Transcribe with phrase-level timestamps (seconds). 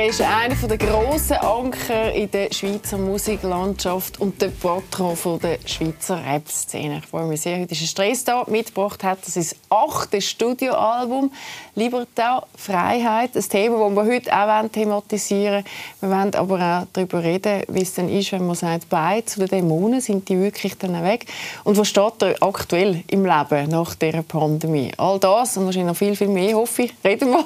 [0.00, 6.24] Er ist einer der grossen Anker in der Schweizer Musiklandschaft und der Patron der Schweizer
[6.24, 7.00] Rap-Szene.
[7.02, 9.18] Ich freue mich sehr, heute ist ein Stress da mitgebracht hat.
[9.26, 11.30] Das ist das achte Studioalbum
[11.76, 13.36] «Libertà, Freiheit».
[13.36, 15.64] Ein Thema, das wir heute auch thematisieren
[16.00, 16.10] wollen.
[16.12, 19.40] Wir wollen aber auch darüber reden, wie es dann ist, wenn man sagt, beide zu
[19.40, 21.26] den Dämonen sind die wirklich dann weg.
[21.62, 24.92] Und was steht da aktuell im Leben nach dieser Pandemie?
[24.96, 27.44] All das und wahrscheinlich noch viel, viel mehr, hoffe ich, reden wir.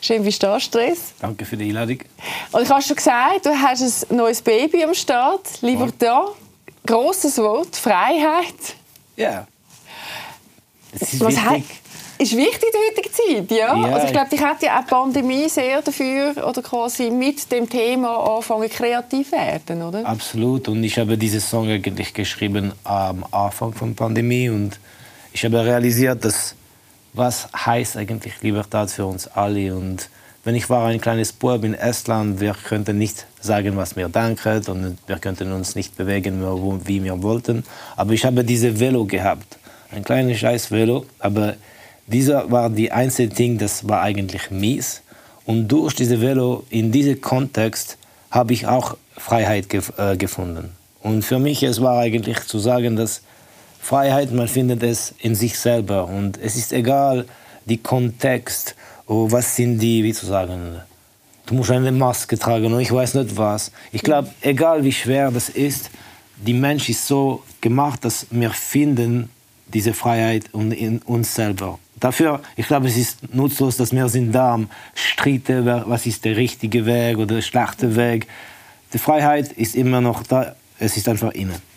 [0.00, 1.14] Schön, wie stehst du, Stress?
[1.20, 1.83] Danke für die Einladung.
[2.52, 6.28] Und ich habe schon gesagt, du hast ein neues Baby am Start, lieber da.
[6.86, 8.54] Grosses Wort, Freiheit.
[9.16, 9.46] Ja.
[10.92, 11.44] Es ist Was wichtig.
[11.44, 11.62] hat,
[12.18, 13.76] ist wichtig in der heutigen Zeit, ja.
[13.76, 13.94] Ja.
[13.94, 17.68] Also ich glaube, dich hat ja auch die Pandemie sehr dafür oder quasi mit dem
[17.68, 20.06] Thema anfangen kreativ werden, oder?
[20.06, 20.68] Absolut.
[20.68, 24.48] Und ich habe diesen Song eigentlich geschrieben am Anfang von der Pandemie.
[24.48, 24.78] Und
[25.32, 26.54] ich habe realisiert, dass
[27.12, 29.74] was heißt eigentlich Libertät für uns alle.
[29.74, 30.08] Und
[30.44, 34.62] wenn ich war ein kleines Bub in Estland, wir könnten nicht sagen, was wir denken
[34.68, 36.42] und wir könnten uns nicht bewegen,
[36.86, 37.64] wie wir wollten.
[37.96, 39.58] Aber ich habe diese Velo gehabt,
[39.90, 41.54] ein kleines scheiß Velo, aber
[42.06, 45.00] dieser war die einzige Ding, das war eigentlich mies.
[45.46, 47.96] Und durch diese Velo in diesem Kontext
[48.30, 50.72] habe ich auch Freiheit gef äh, gefunden.
[51.00, 53.22] Und für mich es war eigentlich zu sagen, dass
[53.80, 56.06] Freiheit, man findet es in sich selber.
[56.06, 57.26] Und es ist egal,
[57.66, 58.74] die Kontext,
[59.06, 60.80] was sind die, wie zu sagen,
[61.46, 63.70] du musst eine Maske tragen und ich weiß nicht was.
[63.92, 65.90] Ich glaube, egal wie schwer das ist,
[66.36, 69.30] die Mensch ist so gemacht, dass wir finden
[69.66, 71.78] diese Freiheit in uns selber.
[72.00, 76.36] Dafür, ich glaube, es ist nutzlos, dass wir sind da am Streiten, was ist der
[76.36, 78.26] richtige Weg oder der schlechte Weg.
[78.92, 81.73] Die Freiheit ist immer noch da, es ist einfach innen.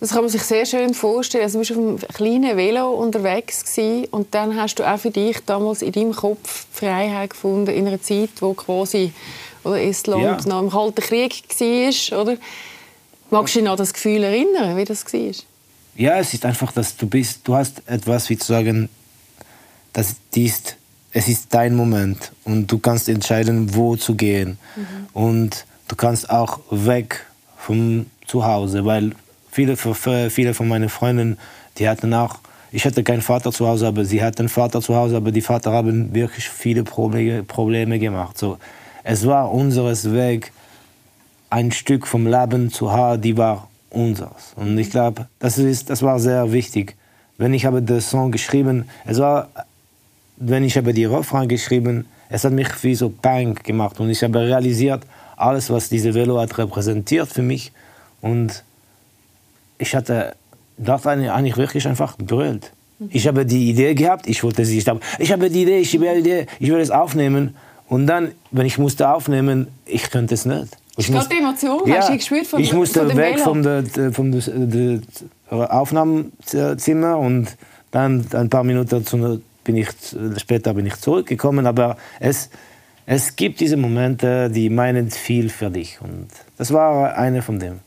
[0.00, 1.42] Das kann man sich sehr schön vorstellen.
[1.44, 5.10] Also, du bist auf einem kleinen Velo unterwegs gewesen, und dann hast du auch für
[5.10, 9.12] dich damals in deinem Kopf Freiheit gefunden in einer Zeit, wo quasi
[9.64, 10.48] oder Estland Ja.
[10.48, 12.36] noch im Kalten Krieg war, oder?
[13.30, 15.32] Magst du dich noch an das Gefühl erinnern, wie das war?
[15.96, 18.88] Ja, es ist einfach, dass du bist, du hast etwas, wie zu sagen,
[19.92, 20.76] das ist,
[21.12, 24.58] es ist dein Moment und du kannst entscheiden, wo zu gehen.
[25.12, 29.12] Und du kannst auch weg vom Zuhause, weil
[29.58, 31.36] viele, für- viele von meinen Freunden,
[31.78, 32.38] die hatten auch,
[32.70, 35.40] ich hatte keinen Vater zu Hause, aber sie hatten einen Vater zu Hause, aber die
[35.40, 38.38] Vater haben wirklich viele Probleme, Probleme gemacht.
[38.38, 38.58] So,
[39.02, 40.52] es war unseres Weg,
[41.50, 44.52] ein Stück vom Leben zu haben, die war unseres.
[44.54, 46.94] Und ich glaube, das, das war sehr wichtig.
[47.36, 49.48] Wenn ich habe den Song geschrieben, es war,
[50.36, 54.22] wenn ich habe die Refrain geschrieben, es hat mich wie so Bang gemacht und ich
[54.22, 55.02] habe realisiert,
[55.36, 57.72] alles, was diese Velo hat repräsentiert für mich
[58.20, 58.62] und
[59.78, 60.34] ich hatte
[60.76, 62.72] dort eigentlich wirklich einfach brüllt.
[63.10, 65.94] Ich habe die Idee gehabt, ich wollte sie, ich habe, ich habe die Idee, ich
[65.94, 67.54] habe die Idee, ich will es aufnehmen
[67.88, 70.76] und dann, wenn ich musste aufnehmen, ich könnte es nicht.
[70.96, 73.62] Ich gerade die Emotion, hast du gespürt von- ich musste von weg vom,
[74.12, 75.00] vom de,
[75.92, 77.56] Aufnahmezimmer und
[77.90, 79.88] dann ein paar Minuten zu, bin ich,
[80.38, 81.66] später bin ich zurückgekommen.
[81.66, 82.50] Aber es,
[83.06, 85.98] es gibt diese Momente, die meinen viel für dich.
[86.00, 87.80] Und das war eine von denen.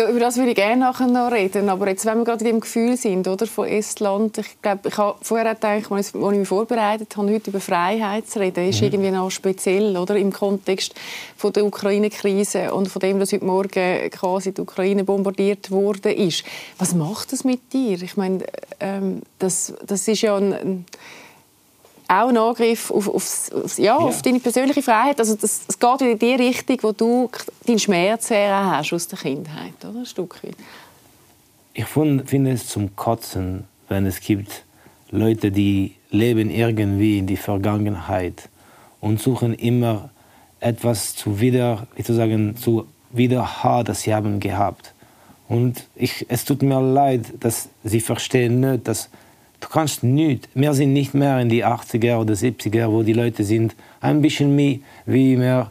[0.00, 1.68] Da- Über das würde ich gerne nachher noch reden.
[1.68, 4.96] Aber jetzt, wenn wir gerade in dem Gefühl sind, oder, von Estland, ich glaube, ich
[4.96, 9.10] habe vorher gedacht, als ich mich vorbereitet habe, heute über Freiheit zu reden, ist irgendwie
[9.10, 10.94] noch speziell, oder, im Kontext
[11.36, 16.44] von der Ukraine-Krise und von dem, dass heute Morgen quasi die Ukraine bombardiert worden ist.
[16.78, 18.00] Was macht das mit dir?
[18.00, 18.42] Ich meine,
[18.80, 20.86] ähm, das, das ist ja ein, ein
[22.10, 25.20] auch ein Angriff auf, aufs, aufs, ja, auf deine persönliche Freiheit.
[25.20, 27.30] Also das, es geht in die Richtung, wo du
[27.64, 30.00] deinen Schmerz her hast aus der Kindheit, oder?
[30.00, 30.56] Ein Stück weit.
[31.72, 34.64] Ich finde es zum Kotzen, wenn es gibt
[35.10, 38.48] Leute, die leben irgendwie in die Vergangenheit
[39.00, 40.10] und suchen immer
[40.58, 44.94] etwas zu wieder, wie zu sagen, zu wieder haben, das sie haben gehabt.
[45.48, 49.10] Und ich, es tut mir leid, dass sie verstehen nicht, dass
[49.60, 53.44] du kannst nicht, wir sind nicht mehr in die 80er oder 70er, wo die Leute
[53.44, 55.70] sind ein bisschen mehr, wie mehr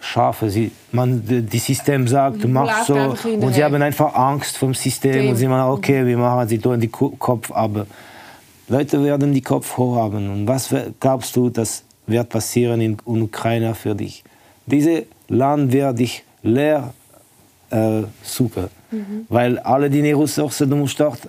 [0.00, 0.48] Schafe.
[0.50, 4.72] Sie, man, das System sagt, du Man machst so und sie haben einfach Angst vom
[4.74, 7.86] System und sie meinen, okay, wir machen, sie tun Ko- Kopf ab.
[8.68, 10.30] Leute werden die Kopf hoch haben.
[10.30, 14.24] Und was glaubst du, das wird passieren in Ukraine für dich?
[14.66, 16.94] Dieses Land wird dich leer
[17.70, 18.68] äh, suchen.
[19.28, 21.20] Weil alle die Ressourcen, du musst dort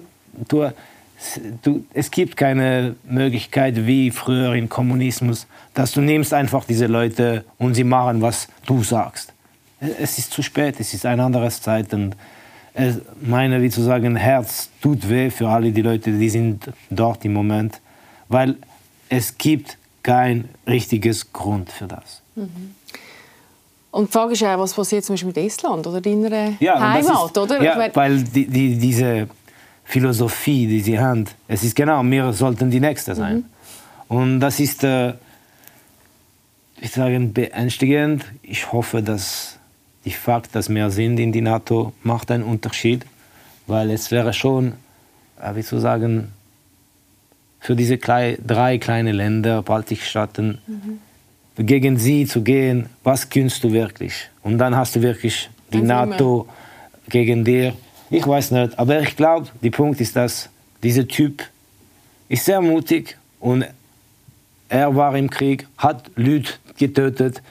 [0.48, 0.72] tun,
[1.62, 7.46] du, es gibt keine Möglichkeit wie früher im Kommunismus, dass du nimmst einfach diese Leute
[7.58, 9.34] und sie machen, was du sagst.
[9.80, 12.16] Es ist zu spät, es ist eine andere Zeit und
[12.74, 17.26] es, meine, wie zu sagen, Herz tut weh für alle die Leute, die sind dort
[17.26, 17.82] im Moment,
[18.30, 18.56] weil
[19.10, 22.22] es gibt kein richtiges Grund für das.
[22.36, 22.76] Mhm.
[23.92, 27.32] Und die Frage ist ja, was passiert zum Beispiel mit Estland oder deiner ja, Heimat,
[27.32, 27.62] ist, oder?
[27.62, 29.28] Ja, weil die, die, diese
[29.92, 33.38] Philosophie, die sie haben, es ist genau, wir sollten die Nächste sein.
[33.38, 34.18] Mhm.
[34.18, 35.14] Und das ist, äh,
[36.80, 38.26] ich sage, beängstigend.
[38.42, 39.58] Ich hoffe, dass
[40.06, 43.06] der Fakt, dass wir sind in die NATO, macht einen Unterschied,
[43.68, 44.74] weil es wäre schon,
[45.42, 46.34] äh, wie zu sagen,
[47.60, 51.00] für diese klei drei kleinen Länder, Baltikstaaten, mhm
[51.56, 54.30] gegen sie zu gehen, was künnst du wirklich?
[54.44, 56.48] Und dann hast du wirklich die NATO
[57.10, 57.74] gegen dir.
[58.12, 60.50] Ich weiß nicht, aber ich glaube, der Punkt ist, dass
[60.84, 61.44] dieser Typ
[62.28, 63.66] ist sehr mutig und
[64.68, 67.42] er war im Krieg, hat Leute getötet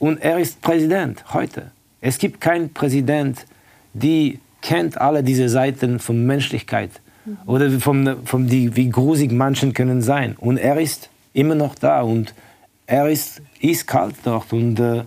[0.00, 1.70] und er ist Präsident heute.
[2.00, 3.46] Es gibt keinen Präsident,
[3.94, 6.90] der kennt alle diese Seiten von Menschlichkeit
[7.24, 7.38] mhm.
[7.46, 10.34] oder von, von die, wie grusig Menschen können sein.
[10.36, 12.34] Und er ist immer noch da und
[12.88, 15.04] er ist eiskalt dort und äh,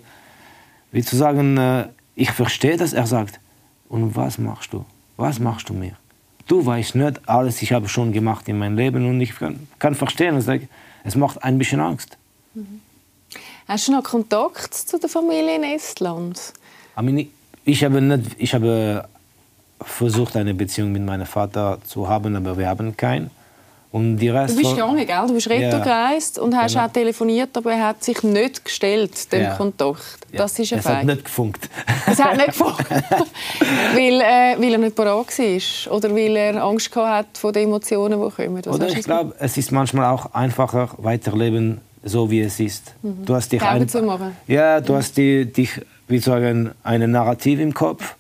[0.94, 3.42] wie zu sagen, äh, ich verstehe, dass er sagt,
[3.90, 4.86] und was machst du?
[5.22, 5.94] Was machst du mir?
[6.48, 9.94] Du weißt nicht alles, ich habe schon gemacht in meinem Leben und ich kann, kann
[9.94, 10.68] verstehen, und
[11.04, 12.18] es macht ein bisschen Angst.
[12.56, 12.82] Mhm.
[13.68, 16.54] Hast du noch Kontakt zu der Familie in Estland?
[17.64, 19.08] Ich habe, nicht, ich habe
[19.80, 23.30] versucht, eine Beziehung mit meinem Vater zu haben, aber wir haben keinen.
[23.92, 25.28] Und die Rest du bist gegangen, gell?
[25.28, 26.12] Du bist retour ja.
[26.42, 26.86] und hast genau.
[26.86, 29.56] auch telefoniert, aber er hat sich nicht gestellt, dem ja.
[29.56, 30.20] Kontakt.
[30.32, 31.70] Das ist ein Es hat nicht gefunkt.
[32.08, 32.90] Es hat nicht gefunkt.
[32.90, 38.22] weil, äh, weil er nicht parat war oder weil er Angst hat vor den Emotionen,
[38.22, 38.62] die kommen.
[38.66, 42.94] Was oder ich glaube, es ist manchmal auch einfacher, weiterleben so wie es ist.
[43.02, 43.26] Mhm.
[43.26, 44.36] Du hast dich ein, zu machen.
[44.48, 44.98] Ja, du mhm.
[44.98, 48.16] hast die, dich, wie sagen, eine Narrativ im Kopf.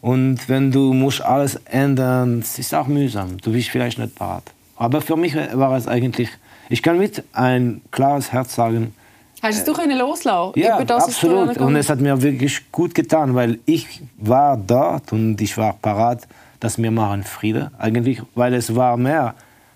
[0.00, 3.38] Und wenn du musst alles ändern, es ist auch mühsam.
[3.38, 4.44] Du bist vielleicht nicht parat.
[4.76, 6.28] Aber für mich war es eigentlich,
[6.68, 8.94] ich kann mit ein klares Herz sagen,
[9.42, 10.58] Hast du können loslassen?
[10.58, 11.58] Ja, das, absolut.
[11.58, 16.26] Und es hat mir wirklich gut getan, weil ich war dort und ich war parat,
[16.58, 17.70] dass wir machen Friede.
[17.78, 19.34] Eigentlich, weil es war mehr,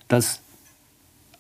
[0.09, 0.41] dass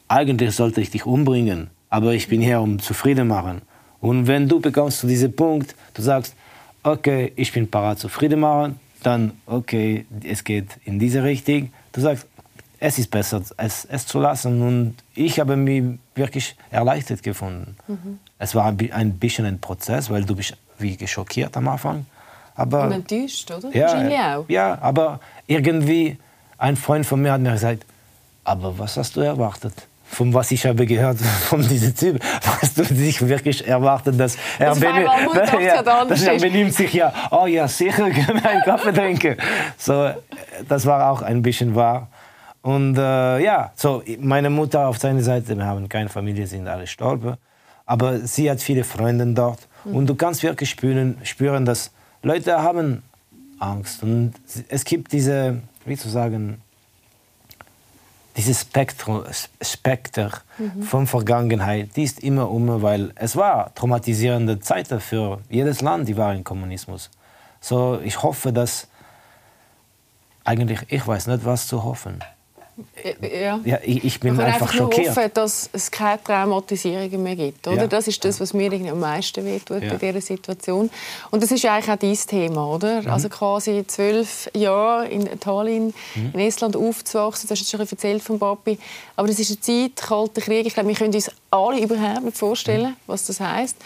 [0.06, 3.62] eigentlich sollte ich dich umbringen, aber ich bin hier, um zufrieden machen.
[4.00, 6.34] Und wenn du bekommst zu diesem Punkt, du sagst,
[6.82, 11.72] okay, ich bin parat zufrieden machen, dann okay, es geht in diese Richtung.
[11.92, 12.26] Du sagst,
[12.80, 14.62] es ist besser, es, es zu lassen.
[14.62, 17.76] Und ich habe mich wirklich erleichtert gefunden.
[17.86, 18.18] Mhm.
[18.38, 22.06] Es war ein bisschen ein Prozess, weil du bist wie geschockiert am Anfang.
[22.56, 23.74] Aber, Und enttäuscht, oder?
[23.74, 26.18] Ja, ja, aber irgendwie,
[26.58, 27.84] ein Freund von mir hat mir gesagt,
[28.44, 29.74] aber was hast du erwartet?
[30.04, 31.18] Von was ich habe gehört
[31.48, 35.08] von diesem Typ, hast du dich wirklich erwartet, dass er, das benimmt,
[35.60, 39.36] ja, dass er benimmt sich ja, oh ja, sicher können wir einen Kaffee trinken.
[39.78, 40.10] So,
[40.68, 42.08] das war auch ein bisschen wahr.
[42.62, 46.82] Und äh, ja, so meine Mutter auf seiner Seite, wir haben keine Familie, sind alle
[46.82, 47.36] gestorben.
[47.86, 49.66] Aber sie hat viele Freunde dort.
[49.84, 49.94] Mhm.
[49.94, 51.90] Und du kannst wirklich spüren, spüren, dass
[52.22, 53.02] Leute haben
[53.58, 54.02] Angst.
[54.02, 54.34] Und
[54.68, 56.60] es gibt diese, wie zu sagen,
[58.36, 59.24] dieses Spektrum,
[59.60, 60.82] Spekter mhm.
[60.82, 66.16] von Vergangenheit, die ist immer um, weil es war traumatisierende Zeit für jedes Land, die
[66.16, 67.10] war im Kommunismus.
[67.60, 68.88] So, ich hoffe, dass
[70.44, 72.20] eigentlich, ich weiß nicht, was zu hoffen.
[73.22, 73.60] Ja.
[73.64, 75.16] ja ich, ich bin einfach, einfach schockiert.
[75.16, 77.66] hoffen, dass es keine Traumatisierungen mehr gibt.
[77.66, 77.82] Oder?
[77.82, 77.86] Ja.
[77.86, 79.94] Das ist das, was mir am meisten wehtut ja.
[79.94, 80.90] bei dieser Situation.
[81.30, 83.02] Und das ist eigentlich auch dein Thema, oder?
[83.02, 83.10] Mhm.
[83.10, 86.30] Also quasi zwölf Jahre in Tallinn, mhm.
[86.34, 87.48] in Estland aufzuwachsen.
[87.48, 88.78] Das hast du schon erzählt von Papi.
[89.16, 90.66] Aber das ist eine Zeit, kalter Krieg.
[90.66, 92.96] Ich glaube, wir können uns alle überhaupt nicht vorstellen, mhm.
[93.06, 93.76] was das heißt.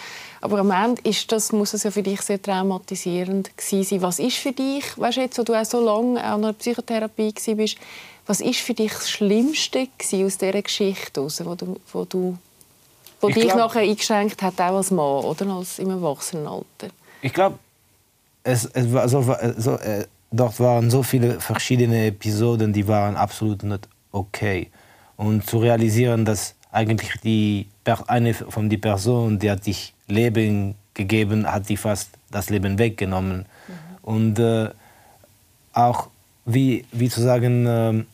[0.44, 4.02] Aber am Ende ist das, muss es ja für dich sehr traumatisierend gewesen sein.
[4.02, 7.32] Was ist für dich, weißt du, jetzt, wo du auch so lange an einer Psychotherapie
[7.34, 7.78] warst,
[8.26, 9.88] was ist für dich das Schlimmste
[10.24, 12.38] aus dieser Geschichte, raus, wo du, wo du
[13.20, 16.88] wo dich glaub, nachher eingeschränkt hat, auch als Mann oder als im Erwachsenenalter?
[17.22, 17.58] Ich glaube,
[18.42, 19.22] es, es war so,
[19.56, 24.70] so äh, dort waren so viele verschiedene Episoden, die waren absolut nicht okay.
[25.16, 27.68] Und zu realisieren, dass eigentlich die,
[28.06, 33.38] eine von die Person, die hat dich Leben gegeben, hat die fast das Leben weggenommen.
[33.38, 33.74] Mhm.
[34.02, 34.70] Und äh,
[35.72, 36.08] auch
[36.44, 38.04] wie, wie zu sagen, äh,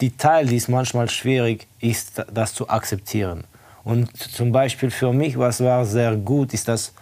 [0.00, 3.44] die, Teil, die ist manchmal schwierig, ist das zu akzeptieren.
[3.84, 6.92] Und zum Beispiel für mich, was war sehr gut, ist, dass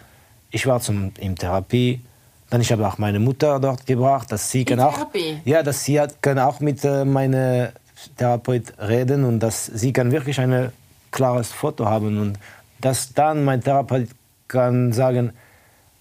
[0.51, 2.01] ich war zum, in Therapie,
[2.49, 5.07] Dann ich habe auch meine Mutter dort gebracht, dass sie kann auch,
[5.43, 7.69] ja, dass sie hat, kann auch mit äh, meinem
[8.17, 10.71] Therapeut reden und dass sie kann wirklich ein
[11.09, 12.37] klares Foto haben und
[12.79, 14.09] dass dann mein Therapeut
[14.47, 15.31] kann sagen,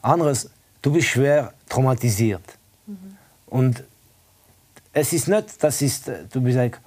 [0.03, 0.51] anderes,
[0.83, 2.43] du bist schwer traumatisiert.
[2.87, 3.17] Mhm.
[3.47, 3.85] Und
[4.93, 6.81] es ist nicht, das ist, du bist like,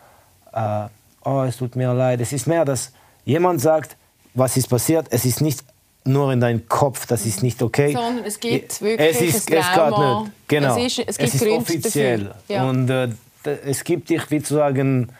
[0.53, 0.87] äh,
[1.23, 2.21] oh, es tut mir leid.
[2.21, 2.91] Es ist mehr, dass
[3.25, 3.95] jemand sagt,
[4.33, 5.63] was ist passiert, es ist nicht
[6.05, 7.93] nur in deinem Kopf, das ist nicht okay.
[7.93, 10.19] Sondern es gibt wirklich es ist, ein Trauma.
[10.19, 10.47] Es nicht.
[10.47, 10.77] Genau.
[10.77, 12.35] Es ist, es gibt es ist offiziell.
[12.47, 12.69] Ja.
[12.69, 13.09] Und äh,
[13.65, 15.11] es gibt dich, wie zu sagen,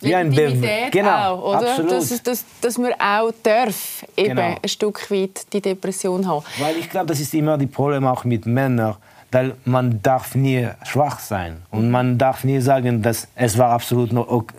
[0.00, 1.70] wie ein Be genau, auch, oder?
[1.70, 1.92] Absolut.
[1.92, 4.56] Dass, dass, dass man auch darf, eben genau.
[4.60, 6.44] ein Stück weit die Depression haben.
[6.58, 8.96] Weil ich glaube, das ist immer das Problem auch mit Männern,
[9.32, 14.12] weil man darf nie schwach sein und man darf nie sagen, dass es war absolut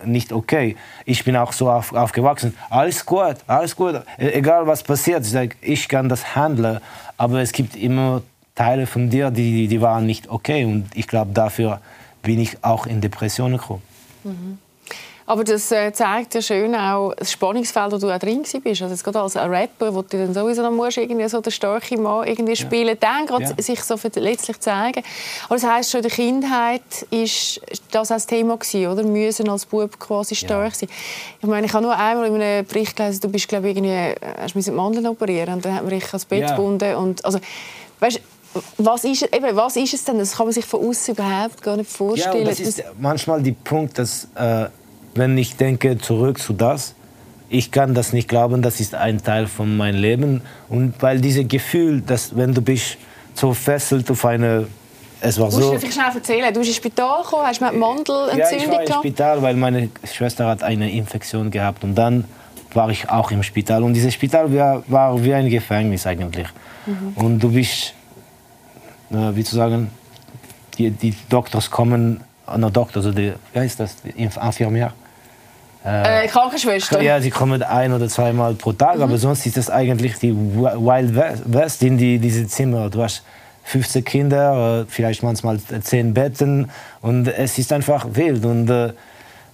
[0.04, 0.76] nicht okay.
[1.04, 2.54] Ich bin auch so auf, aufgewachsen.
[2.70, 5.24] Alles gut, alles gut, e-, egal was passiert.
[5.24, 6.80] Ich, sage, ich kann das handeln,
[7.16, 8.22] aber es gibt immer
[8.56, 11.80] Teile von dir, die, die waren nicht okay und ich glaube, dafür
[12.22, 13.82] bin ich auch in Depressionen gekommen.
[14.24, 14.58] Mhm.
[15.26, 18.82] Aber das äh, zeigt ja schön auch das Spannungsfeld, wo du auch drin bist.
[18.82, 21.96] Also jetzt gerade als Rapper, wo du dann sowieso noch musst, irgendwie so der starke
[21.96, 22.94] Mann irgendwie spielen, ja.
[22.94, 23.62] dann gerade ja.
[23.62, 25.02] sich so letztlich zeigen.
[25.46, 29.02] Aber das heisst schon in der Kindheit ist das auch das Thema gewesen, oder?
[29.02, 30.78] Müssen als Bub quasi stark ja.
[30.80, 30.88] sein.
[31.40, 33.92] Ich meine, ich habe nur einmal in einem Bericht gelesen, du bist glaube ich irgendwie,
[33.92, 36.50] äh, hast die Mandeln operieren und dann hat man dich ans Bett ja.
[36.50, 37.38] gebunden und also,
[38.00, 38.20] weißt,
[38.78, 40.18] was ist, eben, was ist es denn?
[40.18, 42.44] Das kann man sich von außen überhaupt gar nicht vorstellen.
[42.44, 44.66] Ja, das ist manchmal der Punkt, dass äh,
[45.14, 46.94] wenn ich denke zurück zu das,
[47.48, 50.42] ich kann das nicht glauben, das ist ein Teil von meinem Leben.
[50.68, 52.96] Und weil dieses Gefühl, dass wenn du bist
[53.34, 54.66] so fesselt auf eine
[55.20, 55.72] es war so.
[55.72, 56.52] Musst du schnell erzählen?
[56.52, 59.88] Du bist ins Spital gekommen, hast du Mandelentzündung Ja, ich war im Spital, weil meine
[60.12, 62.24] Schwester hat eine Infektion gehabt und dann
[62.74, 66.48] war ich auch im Spital und dieses Spital war, war wie ein Gefängnis eigentlich.
[66.84, 67.12] Mhm.
[67.14, 67.94] Und du bist,
[69.10, 69.90] äh, wie zu sagen,
[70.76, 74.92] die, die Doktors kommen, äh, Doktor, also die, wie heißt das, Infirmier,
[75.84, 77.02] äh, Krankenschwester?
[77.02, 79.02] Ja, sie kommen ein oder zweimal pro Tag, mhm.
[79.02, 81.14] aber sonst ist das eigentlich die Wild
[81.44, 82.88] West in die, diese Zimmer.
[82.88, 83.22] Du hast
[83.64, 86.70] 15 Kinder, äh, vielleicht manchmal 10 Betten
[87.02, 88.44] und es ist einfach wild.
[88.44, 88.92] Und, äh,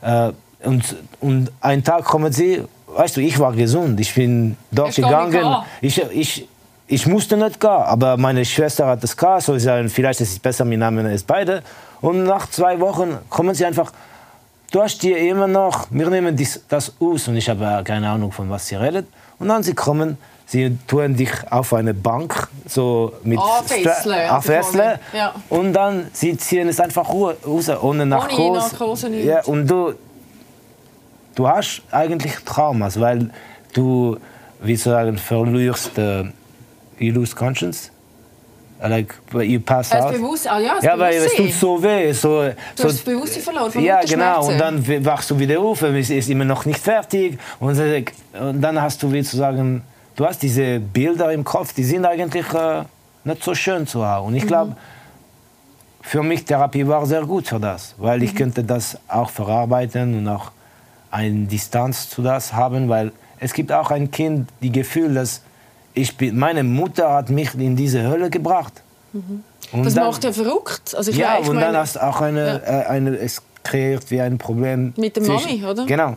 [0.03, 0.33] äh
[0.63, 4.97] und, und einen Tag kommen sie, weißt du, ich war gesund, ich bin dort ich
[4.97, 5.57] gegangen.
[5.81, 6.49] Ich, ich,
[6.87, 10.33] ich musste nicht gehen, aber meine Schwester hat das gehabt, so ich sagen, vielleicht ist
[10.33, 11.63] es besser, wir nehmen es beide.
[12.01, 13.93] Und nach zwei Wochen kommen sie einfach,
[14.71, 18.33] du hast dir immer noch, wir nehmen dies, das aus und ich habe keine Ahnung,
[18.33, 19.07] von was sie redet.
[19.39, 23.39] Und dann sie kommen, sie tun dich auf eine Bank, so mit
[24.31, 25.01] Aufhässle.
[25.13, 25.35] Ja.
[25.49, 27.37] Und dann sie ziehen es einfach raus,
[27.83, 28.43] ohne Narkose.
[28.43, 29.95] Ohne Narkose ja, und du,
[31.35, 33.31] du hast eigentlich Traumas, weil
[33.73, 34.19] du,
[34.61, 36.25] wie sagen, verlierst, uh,
[36.99, 37.91] you lose conscience
[38.89, 40.13] like you pass out.
[40.13, 42.13] Bewusst, ah, ja, ja weil es tut so weh.
[42.13, 44.49] So, du so, hast das Bewusstsein verloren von Ja, genau.
[44.49, 47.39] Und dann wachst du wieder auf, es ist immer noch nicht fertig.
[47.59, 49.83] Und, und dann hast du, wie zu sagen,
[50.17, 52.85] du hast diese Bilder im Kopf, die sind eigentlich äh,
[53.25, 54.29] nicht so schön zu haben.
[54.29, 54.77] Und ich glaube, mhm.
[56.01, 58.39] für mich Therapie war sehr gut für das, weil ich mhm.
[58.39, 60.53] könnte das auch verarbeiten und auch
[61.11, 65.43] eine Distanz zu das haben, weil es gibt auch ein Kind, die Gefühl, dass
[65.95, 68.83] ich bin, meine Mutter hat mich in diese Hölle gebracht.
[69.13, 69.43] Mhm.
[69.85, 70.95] das dann, macht ja verrückt.
[70.95, 72.83] Also ich ja, und meine, dann hast du auch eine, ja.
[72.83, 74.93] äh, eine, es kreiert wie ein Problem.
[74.97, 75.85] Mit der Mami, oder?
[75.87, 76.17] Genau.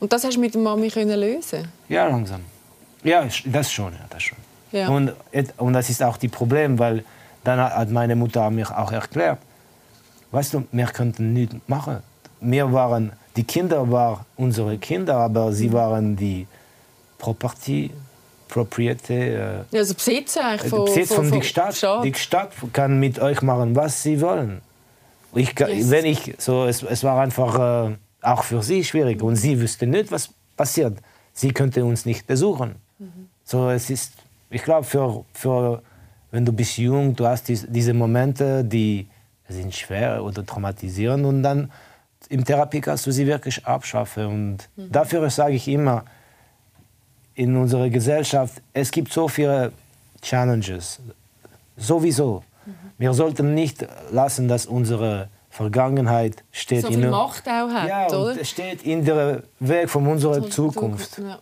[0.00, 1.68] Und das hast du mit der Mami können lösen?
[1.88, 2.40] Ja, langsam.
[3.04, 4.38] Ja, das schon, ja, das schon.
[4.72, 4.88] Ja.
[4.88, 5.12] Und,
[5.58, 7.04] und das ist auch das Problem, weil
[7.44, 9.38] dann hat meine Mutter mir auch erklärt,
[10.30, 11.98] weißt du, wir könnten nichts machen.
[12.40, 15.72] Wir waren, die Kinder waren unsere Kinder, aber sie mhm.
[15.72, 16.46] waren die
[17.18, 17.90] Property
[18.52, 19.64] Propriete.
[19.72, 21.74] Äh, also Besitz eigentlich von, Besitz von, von, von die Stadt.
[21.74, 22.04] Stadt.
[22.04, 24.60] Die Stadt kann mit euch machen, was sie wollen.
[25.34, 25.90] Ich, yes.
[25.90, 29.86] wenn ich, so, es, es war einfach äh, auch für sie schwierig und sie wüsste
[29.86, 30.98] nicht, was passiert.
[31.32, 32.74] Sie könnte uns nicht besuchen.
[32.98, 33.28] Mhm.
[33.42, 34.12] So, es ist,
[34.50, 35.82] ich glaube, für, für,
[36.30, 39.08] wenn du bist jung, du hast dies, diese Momente, die
[39.48, 41.72] sind schwer oder traumatisierend und dann
[42.28, 44.26] im Therapie kannst du sie wirklich abschaffen.
[44.26, 44.92] Und mhm.
[44.92, 46.04] dafür sage ich immer,
[47.42, 49.72] in unserer Gesellschaft, es gibt so viele
[50.20, 51.00] Challenges.
[51.76, 52.44] Sowieso.
[52.64, 52.74] Mhm.
[52.98, 58.44] Wir sollten nicht lassen, dass unsere Vergangenheit steht so in Macht auch hat, ja, oder?
[58.44, 61.18] steht in der Weg von unserer Zukunft.
[61.18, 61.38] Ja.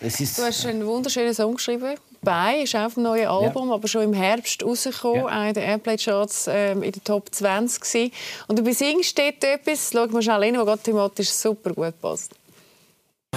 [0.00, 1.94] Es ist, du hast einen wunderschönen Song geschrieben.
[2.22, 3.74] «Bei» ist auf dem neuen Album, ja.
[3.74, 5.48] aber schon im Herbst rausgekommen, ja.
[5.48, 8.12] in den Airplay-Charts ähm, in der Top 20 gewesen.
[8.48, 12.32] Und du besingst dort etwas, schau mal schnell rein, was thematisch super gut passt.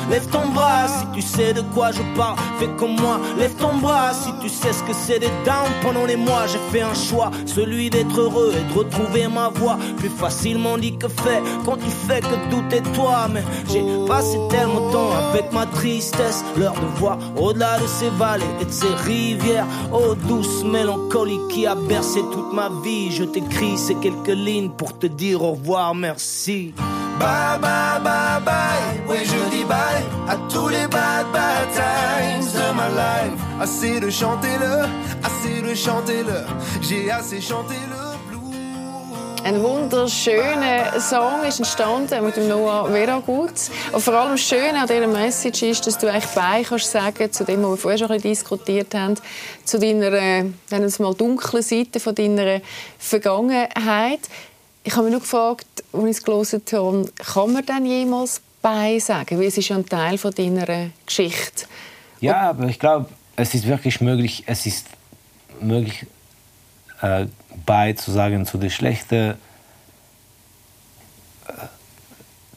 [0.10, 2.38] Lève ton bras si tu sais de quoi je parle.
[2.60, 3.20] Fais comme moi.
[3.38, 5.74] Lève ton bras si tu sais ce que c'est des downs.
[5.82, 7.32] Pendant les mois, j'ai fait un choix.
[7.46, 9.78] Celui d'être heureux et de retrouver ma voix.
[9.98, 11.42] Plus facilement dit que fait.
[11.66, 13.28] Quand tu fais que tout est toi.
[13.34, 16.46] Mais j'ai passé tellement de temps avec ma tristesse.
[16.56, 19.66] L'heure de voir au-delà de ces vallées et de ces rivières.
[19.92, 23.12] Oh, douce mélancolie qui a bercé toute ma vie.
[23.12, 26.74] Je t'écris ces quelques lignes pour te dire au revoir, merci.
[27.20, 29.02] Bye, bye, bye, bye.
[29.08, 33.40] Oui, je dis bye à tous les bad, bad times de ma life.
[33.62, 34.86] Assez de chanter le,
[35.24, 36.46] assez de chanter le.
[36.82, 38.06] J'ai assez chanté le.
[39.46, 43.54] Ein wunderschöner Song ist entstanden mit dem Noah Veragut.
[43.92, 47.32] Und vor allem das Schöne an dieser Message ist, dass du eigentlich bei kannst sagen
[47.32, 49.14] zu dem, was wir vorher schon ein bisschen diskutiert haben,
[49.64, 52.60] zu deiner, nennen es mal, dunklen Seite von deiner
[52.98, 54.22] Vergangenheit.
[54.88, 59.00] Ich habe mich nur gefragt, als ich es gelesen habe, kann man dann jemals bei
[59.00, 59.40] sagen?
[59.40, 61.66] Weil es ist ja ein Teil von deiner Geschichte.
[62.22, 64.86] Ja, aber ich glaube, es ist wirklich möglich, es ist
[65.60, 66.06] möglich,
[67.02, 67.26] äh,
[67.66, 69.36] bei zu sagen zu den schlechten äh,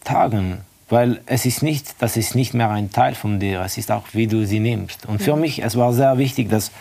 [0.04, 0.60] Tagen.
[0.90, 4.04] Weil es ist nicht, das ist nicht mehr ein Teil von dir, es ist auch,
[4.12, 5.06] wie du sie nimmst.
[5.06, 6.72] Und für mich, es war sehr wichtig, dass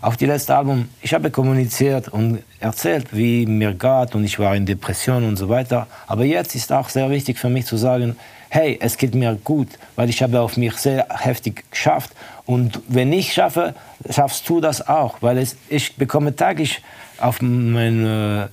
[0.00, 4.54] auf die letzte Album, ich habe kommuniziert und erzählt, wie mir geht und ich war
[4.54, 5.86] in Depression und so weiter.
[6.06, 8.16] Aber jetzt ist auch sehr wichtig für mich zu sagen,
[8.48, 12.12] hey, es geht mir gut, weil ich habe auf mich sehr heftig geschafft.
[12.46, 13.74] Und wenn ich schaffe,
[14.08, 16.80] schaffst du das auch, weil es, ich bekomme täglich
[17.18, 18.48] auf meine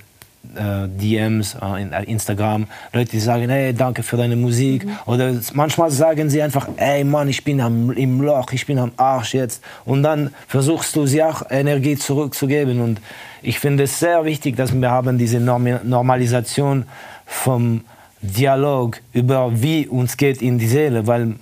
[0.55, 4.85] äh, DMs äh, in Instagram Leute, die sagen, hey, danke für deine Musik.
[4.85, 4.97] Mhm.
[5.05, 8.91] Oder manchmal sagen sie einfach, ey Mann, ich bin am, im Loch, ich bin am
[8.97, 9.63] Arsch jetzt.
[9.85, 12.81] Und dann versuchst du sie auch Energie zurückzugeben.
[12.81, 13.01] Und
[13.41, 16.85] ich finde es sehr wichtig, dass wir haben diese Norm Normalisation
[17.25, 17.81] vom
[18.21, 21.35] Dialog über wie uns geht in die Seele, weil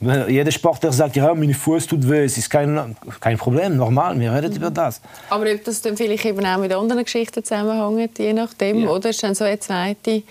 [0.00, 4.32] jeder Sportler sagt, ja, meine Fuß tut weh, es ist kein, kein Problem, normal, wir
[4.32, 4.56] reden mhm.
[4.56, 5.00] über das.
[5.30, 8.88] Aber ob das dann vielleicht eben auch mit anderen Geschichten zusammenhängt, je nachdem, ja.
[8.88, 9.10] oder?
[9.10, 10.22] ist dann so eine zweite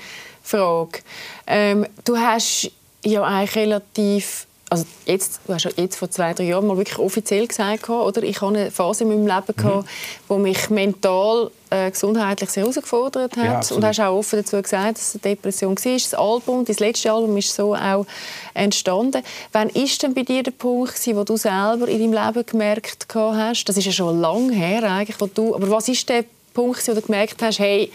[0.44, 1.00] Frage.
[1.48, 2.72] Ähm, du hast
[3.04, 7.46] ja eigentlich relativ also jetzt, du hast jetzt vor zwei, drei Jahren mal wirklich offiziell
[7.48, 8.24] gesagt, oder?
[8.24, 9.90] ich hatte eine Phase in meinem Leben, gehabt, mhm.
[10.28, 13.70] wo mich mental, äh, gesundheitlich sehr herausgefordert hat.
[13.70, 15.94] Ja, und hast auch offen dazu gesagt, dass es eine Depression war.
[15.94, 18.08] Das Album, das letzte Album ist so auch
[18.56, 19.22] entstanden.
[19.52, 23.66] Wann war denn bei dir der Punkt, wo du selber in deinem Leben gemerkt hast,
[23.66, 26.26] das ist ja schon lange her eigentlich, wo du, aber was ist der
[26.56, 27.92] Punkt, wo du gemerkt hast, hey,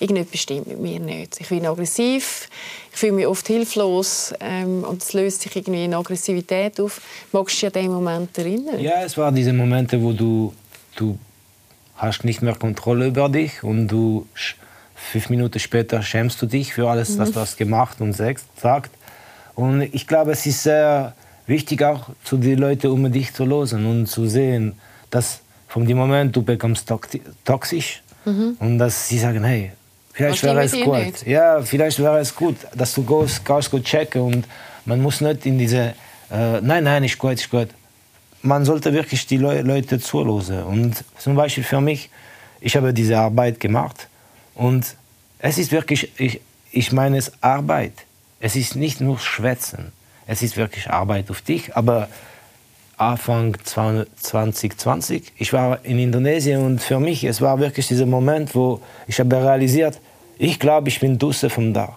[0.00, 1.40] irgendetwas stimmt mit mir nicht.
[1.40, 2.48] Ich bin aggressiv,
[2.92, 7.00] ich fühle mich oft hilflos ähm, und es löst sich irgendwie in Aggressivität auf.
[7.32, 8.80] Magst du dich an diesen Moment erinnern?
[8.80, 10.54] Ja, es waren diese Momente, wo du,
[10.96, 11.18] du
[11.96, 14.26] hast nicht mehr Kontrolle über dich und du
[14.94, 17.18] fünf Minuten später schämst du dich für alles, mhm.
[17.18, 18.90] was du hast gemacht und sagt.
[19.54, 21.14] Und ich glaube, es ist sehr
[21.46, 24.74] wichtig auch zu den Leuten um dich zu losen und zu sehen,
[25.10, 26.92] dass von dem Moment du bekommst
[27.44, 28.56] toxisch mhm.
[28.60, 29.72] und dass sie sagen, hey,
[30.18, 30.98] Vielleicht wäre es gut.
[30.98, 31.26] Nicht.
[31.28, 34.48] Ja, vielleicht wäre es gut, dass du gehst, gehst gut checken und
[34.84, 35.94] man muss nicht in diese,
[36.32, 37.68] äh, nein, nein, ist gut, ist gut.
[38.42, 40.64] Man sollte wirklich die Le Leute zuhören.
[40.64, 42.10] Und zum Beispiel für mich,
[42.60, 44.08] ich habe diese Arbeit gemacht
[44.56, 44.96] und
[45.38, 46.40] es ist wirklich, ich,
[46.72, 47.92] ich meine es Arbeit.
[48.40, 49.92] Es ist nicht nur Schwätzen.
[50.26, 52.08] Es ist wirklich Arbeit auf dich, aber
[52.98, 55.32] Anfang 2020.
[55.36, 59.36] Ich war in Indonesien und für mich, es war wirklich dieser Moment, wo ich habe
[59.36, 60.00] realisiert,
[60.38, 61.96] ich glaube, ich bin Dusse von da.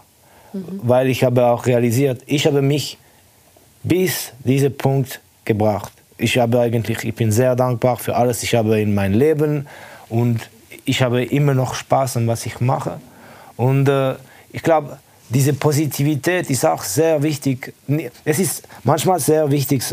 [0.53, 0.79] Mhm.
[0.83, 2.97] Weil ich habe auch realisiert, ich habe mich
[3.83, 5.91] bis diesen Punkt gebracht.
[6.17, 9.67] Ich habe eigentlich, ich bin sehr dankbar für alles, ich habe in meinem Leben
[10.09, 10.49] und
[10.85, 12.99] ich habe immer noch Spaß an was ich mache.
[13.57, 14.15] Und äh,
[14.51, 17.73] ich glaube, diese Positivität ist auch sehr wichtig.
[18.25, 19.83] Es ist manchmal sehr wichtig,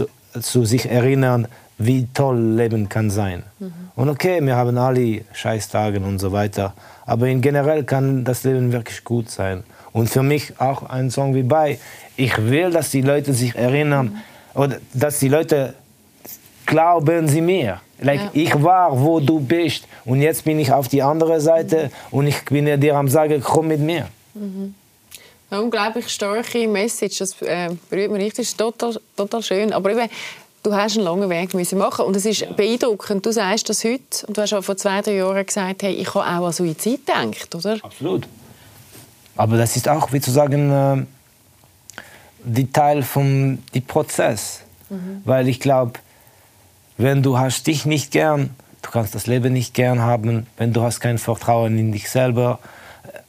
[0.41, 1.49] zu, sich erinnern,
[1.79, 3.45] wie toll Leben kann sein.
[3.59, 3.73] Mhm.
[3.95, 6.75] Und okay, wir haben alle Scheißtage und so weiter.
[7.07, 9.65] Aber in generell kann das Leben wirklich gut sein.
[9.93, 11.79] Und für mich auch ein Song wie bei.
[12.17, 14.19] Ich will, dass die Leute sich erinnern
[14.55, 15.75] oder dass die Leute
[16.67, 17.81] glauben sie mir.
[18.01, 18.31] Like, ja.
[18.33, 22.45] Ich war, wo du bist und jetzt bin ich auf die andere Seite und ich
[22.45, 24.07] bin dir am sagen, komm mit mir.
[24.35, 24.75] Mhm.
[25.51, 29.73] Eine unglaublich starke Message, das äh, berührt mich richtig, das ist total, total schön.
[29.73, 30.11] Aber eben,
[30.63, 32.53] du hast einen langen Weg müssen machen und es ist ja.
[32.53, 33.25] beeindruckend.
[33.25, 36.15] Du sagst das heute und du hast auch vor zwei, drei Jahren gesagt, hey, ich
[36.15, 37.79] habe auch an Suizid gedacht, oder?
[37.83, 38.29] Absolut.
[39.37, 41.07] Aber das ist auch, wie zu sagen, äh,
[42.45, 45.23] die Teil vom die Prozess, mhm.
[45.25, 45.99] weil ich glaube,
[46.99, 48.51] wenn du hast dich nicht gern,
[48.83, 52.59] du kannst das Leben nicht gern haben, wenn du hast kein Vertrauen in dich selber,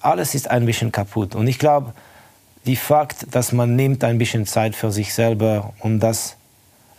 [0.01, 1.35] alles ist ein bisschen kaputt.
[1.35, 1.93] Und ich glaube,
[2.69, 6.35] die Fakt, dass man nimmt ein bisschen Zeit für sich selber und das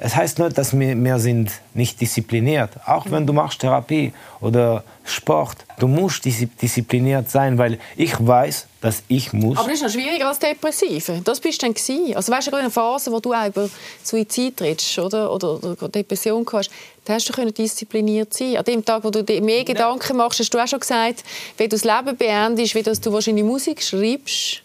[0.03, 2.71] es heißt nicht, dass wir, wir sind nicht diszipliniert.
[2.87, 9.03] Auch wenn du machst Therapie oder Sport, du musst diszipliniert sein, weil ich weiß, dass
[9.09, 9.59] ich muss.
[9.59, 11.21] Aber das ist noch schwieriger als Depressive.
[11.23, 12.17] Das bist du dann gewesen.
[12.17, 13.69] Also weißt du, in einer Phase, wo du auch über
[14.03, 16.71] Suizid redest oder, oder, oder Depression hast,
[17.05, 18.57] da hast du können diszipliniert sein.
[18.57, 21.25] An dem Tag, wo du dir mehr Gedanken machst, hast du auch schon gesagt,
[21.59, 24.63] wie du das Leben beendest, wie du wahrscheinlich Musik schreibst.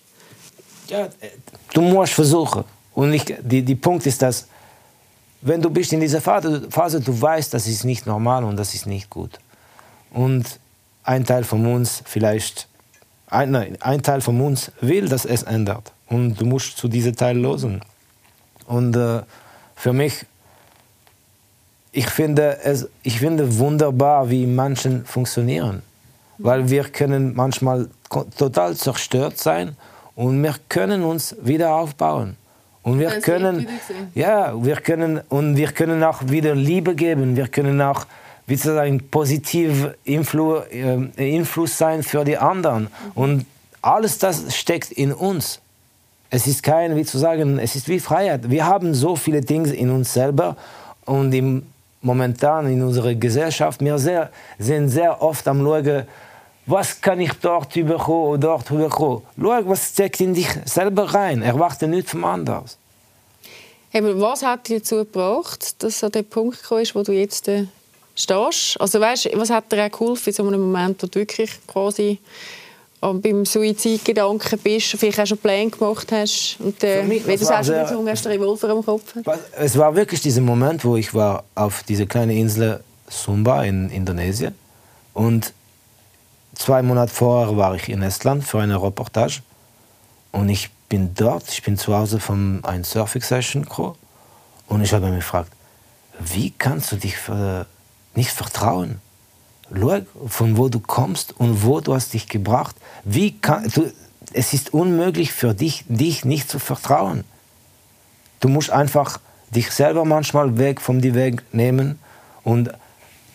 [0.88, 1.10] Ja,
[1.74, 2.64] du musst versuchen.
[2.94, 4.48] Und ich, die, die Punkt ist, dass
[5.42, 8.74] wenn du bist in dieser Phase, Phase, du weißt, das ist nicht normal und das
[8.74, 9.40] ist nicht gut.
[10.12, 10.60] Und
[11.04, 12.68] ein Teil von uns vielleicht,
[13.28, 15.92] ein, nein, ein Teil von uns will, dass es ändert.
[16.08, 17.82] Und du musst zu diesem Teil losen.
[18.66, 19.22] Und äh,
[19.76, 20.26] für mich,
[21.92, 25.84] ich finde es, ich finde wunderbar, wie Menschen funktionieren.
[26.38, 29.78] Weil wir können manchmal total zerstört sein
[30.16, 32.38] und wir können uns wieder aufbauen.
[32.84, 33.68] Und wir können,
[34.14, 37.36] ja, wir können, und wir können auch wieder Liebe geben.
[37.36, 38.06] Wir können auch,
[38.46, 42.84] wie zu sagen, positiv Influ, äh, Einfluss sein für die anderen.
[42.84, 42.90] Mhm.
[43.16, 43.46] Und
[43.82, 45.60] alles das steckt in uns.
[46.30, 48.50] Es ist kein, wie zu sagen, es ist wie Freiheit.
[48.52, 50.56] Wir haben so viele Dinge in uns selber
[51.06, 51.64] und im,
[52.02, 56.06] momentan in unserer Gesellschaft, wir sehr, sind sehr oft am Schauen,
[56.66, 59.22] was kann ich dort überkommen oder dort überkommen?
[59.40, 61.42] Schau, was steckt in dich selber rein.
[61.42, 62.66] Erwarte nichts vom anderen.
[63.90, 67.14] Hey, was hat dich dazu gebracht, dass du an den Punkt gekommen ist, wo du
[67.14, 67.66] jetzt äh,
[68.16, 68.80] stehst?
[68.80, 72.20] Also weißt, was hat dir auch geholfen in so einem Moment, wo du wirklich quasi
[73.02, 77.46] ähm, beim Suizidgedanken bist, vielleicht auch schon Pläne gemacht hast und äh, mich, wie du
[77.46, 79.14] sagst, sehr, du hast einen Revolver am Kopf.
[79.58, 84.56] Es war wirklich dieser Moment, wo ich war auf dieser kleinen Insel Sumba in Indonesien
[85.14, 85.54] und
[86.56, 89.42] zwei Monate vorher war ich in Estland für eine Reportage.
[90.32, 93.68] Und ich bin dort, ich bin zu Hause von einer Surfing-Session
[94.68, 95.52] und ich habe mich gefragt,
[96.20, 97.66] wie kannst du dich für,
[98.16, 99.00] nicht vertrauen?
[99.74, 102.76] Schau, von wo du kommst und wo du hast dich gebracht.
[103.04, 103.92] Wie kann, du,
[104.34, 107.24] es ist unmöglich für dich, dich nicht zu vertrauen.
[108.40, 112.00] Du musst einfach dich selber manchmal weg vom Weg nehmen
[112.44, 112.72] und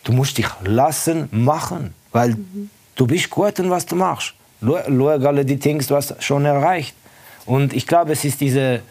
[0.03, 2.69] du musst dich lassen machen, weil mhm.
[3.01, 4.35] Du bist gut in was du machst.
[4.63, 6.93] Schau alle die Dinge, du hast schon erreicht.
[7.47, 8.81] Und ich glaube, es ist diese,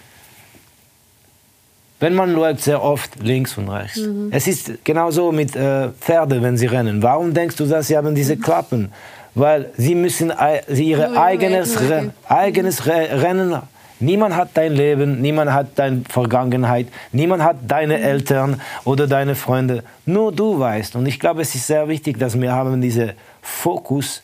[2.01, 3.99] wenn man schaut, sehr oft links und rechts.
[3.99, 4.31] Mhm.
[4.33, 7.01] Es ist genauso mit äh, Pferden, wenn sie rennen.
[7.05, 8.91] Warum denkst du, dass sie haben diese Klappen?
[9.37, 10.33] Weil sie müssen
[10.67, 13.63] sie ihre eigenes, Ren eigenes Rennen
[14.03, 18.03] Niemand hat dein Leben, niemand hat deine Vergangenheit, niemand hat deine mhm.
[18.03, 19.85] Eltern oder deine Freunde.
[20.07, 20.97] Nur du weißt.
[20.97, 24.23] Und ich glaube, es ist sehr wichtig, dass wir haben diesen Fokus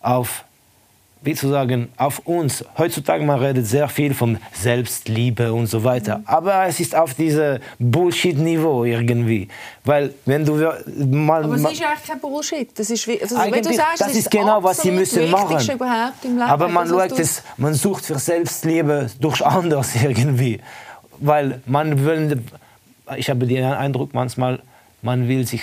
[0.00, 0.44] auf
[1.22, 2.64] wie zu sagen, auf uns.
[2.76, 6.18] Heutzutage man redet sehr viel von Selbstliebe und so weiter.
[6.18, 6.24] Mhm.
[6.26, 9.48] Aber es ist auf diesem Bullshit-Niveau irgendwie.
[9.84, 10.54] Weil wenn du
[10.96, 12.78] mal, Aber es ist eigentlich kein Bullshit.
[12.78, 15.58] Das ist, also, wenn du sagst, das ist genau, was sie müssen machen.
[16.40, 20.60] Aber man, schaut es, man sucht für Selbstliebe durch anders irgendwie.
[21.20, 22.42] Weil man will,
[23.16, 24.60] ich habe den Eindruck manchmal,
[25.02, 25.62] man will sich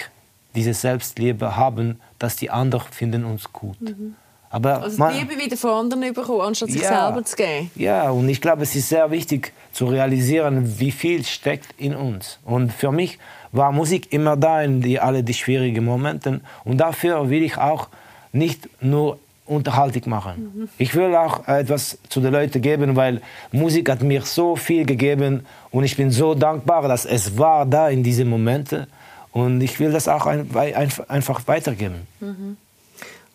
[0.55, 3.81] diese Selbstliebe haben, dass die anderen finden uns gut.
[3.81, 4.15] Mhm.
[4.49, 7.69] Aber also man, Liebe wieder von anderen bekommen, anstatt sich ja, selber zu geben.
[7.75, 12.39] Ja, und ich glaube, es ist sehr wichtig zu realisieren, wie viel steckt in uns.
[12.45, 13.19] Und für mich
[13.51, 16.41] war Musik immer da in die, alle die schwierigen Momente.
[16.63, 17.89] Und dafür will ich auch
[18.31, 20.51] nicht nur unterhaltig machen.
[20.55, 20.69] Mhm.
[20.77, 25.45] Ich will auch etwas zu den Leuten geben, weil Musik hat mir so viel gegeben
[25.71, 28.87] und ich bin so dankbar, dass es war da in diesen Momenten
[29.31, 32.07] und ich will das auch ein, ein, einfach weitergeben.
[32.19, 32.57] Mhm.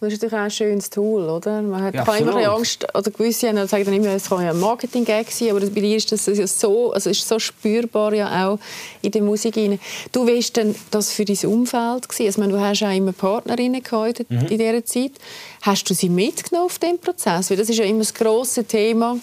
[0.04, 1.62] Das ist natürlich auch ein schönes Tool, oder?
[1.62, 4.60] Man hat ja, immer Angst, oder gewisse haben sagen dann immer, es kann ja ein
[4.60, 8.58] Marketing-Gag sein, aber bei dir ist das ja so, also ist so spürbar ja auch
[9.00, 9.78] in der Musik rein.
[10.12, 12.42] Du weißt denn, das für dein Umfeld gewesen?
[12.42, 14.46] Also, du hast auch immer Partnerinnen gehabt mhm.
[14.48, 15.12] in dieser Zeit.
[15.62, 17.48] Hast du sie mitgenommen auf dem Prozess?
[17.48, 19.16] Weil das ist ja immer das grosse Thema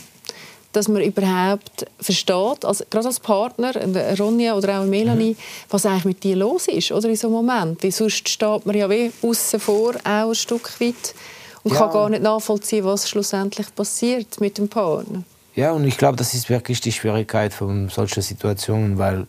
[0.71, 3.73] dass man überhaupt versteht, also gerade als Partner,
[4.17, 5.37] Ronja oder auch Melanie, mhm.
[5.69, 7.83] was eigentlich mit dir los ist oder in so einem Moment.
[7.83, 11.13] Weil sonst steht man ja wie außen vor, auch ein Stück weit,
[11.63, 11.79] und ja.
[11.79, 15.23] kann gar nicht nachvollziehen, was schlussendlich passiert mit dem Partner.
[15.55, 19.27] Ja, und ich glaube, das ist wirklich die Schwierigkeit von solchen Situationen, weil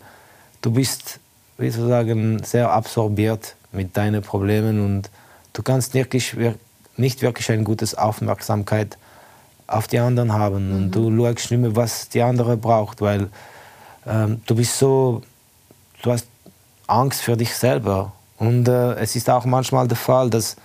[0.62, 1.18] du bist,
[1.59, 5.11] wie zu sagen, sehr absorbiert mit deinen Problemen und
[5.52, 6.35] du kannst wirklich,
[6.96, 8.96] nicht wirklich eine gute Aufmerksamkeit
[9.66, 10.77] auf die anderen haben mhm.
[10.77, 13.31] und du schaust nicht mehr, was die andere braucht, weil
[14.07, 15.22] ähm, du bist so,
[16.03, 16.27] du hast
[16.87, 20.57] Angst für dich selber und äh, es ist auch manchmal der Fall, dass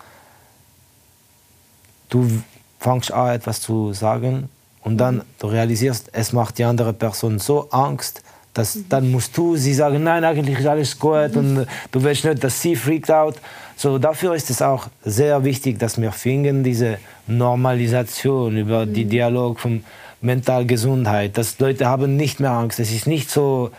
[2.10, 2.42] du
[2.80, 4.50] fängst an etwas zu sagen
[4.82, 8.22] und dann du realisierst, es macht die andere Person so Angst,
[8.58, 8.86] mhm.
[8.90, 11.38] dann musst du sie sagen, nein, eigentlich ist alles gut mhm.
[11.38, 13.36] und du willst nicht, dass sie freakt out.
[13.76, 18.94] So, dafür ist es auch sehr wichtig, dass wir finden diese Normalisation über mhm.
[18.94, 19.84] die Dialog von
[20.22, 22.80] mental Gesundheit, dass Leute haben nicht mehr Angst.
[22.80, 23.72] Es ist nicht so,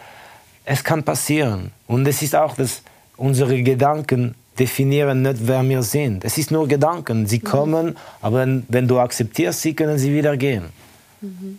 [0.64, 1.73] es kann passieren.
[1.87, 2.83] Und es ist auch, dass
[3.17, 6.25] unsere Gedanken definieren nicht, wer wir sind.
[6.25, 7.27] Es ist nur Gedanken.
[7.27, 7.45] Sie mhm.
[7.45, 7.97] kommen, mhm.
[8.21, 10.67] aber wenn du akzeptierst sie, können sie wieder gehen.
[11.21, 11.59] Mhm.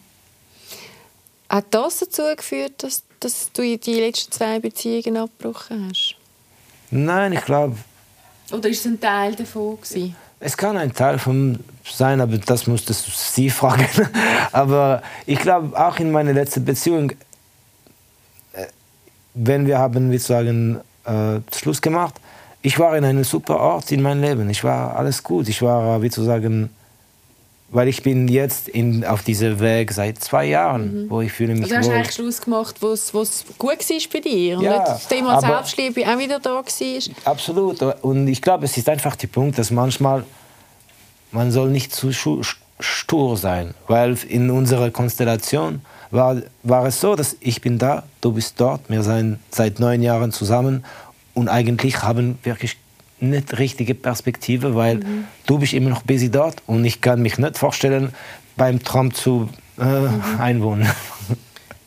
[1.49, 6.15] Hat das dazu geführt, dass, dass du die letzten zwei Beziehungen abgebrochen hast?
[6.91, 7.75] Nein, ich glaube.
[8.51, 9.77] Oder ist es ein Teil davon?
[9.81, 10.15] Gewesen?
[10.39, 13.87] Es kann ein Teil von sein, aber das musstest du sie fragen.
[14.51, 17.11] aber ich glaube, auch in meiner letzten Beziehung,
[18.53, 18.65] äh,
[19.33, 22.15] wenn wir haben, wie sagen, äh, Schluss gemacht,
[22.61, 24.49] ich war in einem super Ort in meinem Leben.
[24.49, 25.47] Ich war alles gut.
[25.47, 26.69] Ich war, wie zu sagen,
[27.71, 31.09] weil ich bin jetzt in, auf diesem Weg seit zwei Jahren, mhm.
[31.09, 33.11] wo ich fühle mich also hast du eigentlich Schluss gemacht, wo es
[33.57, 36.63] gut war bei dir und ja, das Thema Selbstliebe auch wieder da war?
[37.25, 37.81] Absolut.
[38.01, 40.23] Und ich glaube, es ist einfach der Punkt, dass manchmal
[41.31, 42.11] man soll nicht zu
[42.79, 48.31] stur sein, weil in unserer Konstellation war, war es so, dass ich bin da, du
[48.31, 50.83] bist dort, wir sind seit neun Jahren zusammen
[51.33, 52.77] und eigentlich haben wirklich
[53.21, 55.25] nicht richtige Perspektive, weil mhm.
[55.45, 58.13] du bist immer noch busy dort und ich kann mich nicht vorstellen,
[58.55, 60.23] beim Trump zu äh, mhm.
[60.39, 60.89] einwohnen.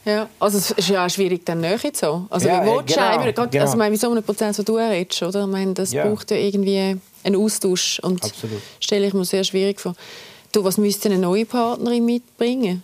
[0.04, 2.26] Ja, also es ist ja auch schwierig, dann näher zu haben.
[2.28, 3.64] Also ja, wie willst genau, genau.
[3.64, 5.42] also meine, wie so einem Prozess, wo du redest, oder?
[5.42, 6.04] Ich meine, das ja.
[6.04, 8.60] braucht ja irgendwie einen Austausch und Absolut.
[8.80, 9.94] stelle ich mir sehr schwierig vor.
[10.50, 12.82] Du, was müsste eine neue Partnerin mitbringen?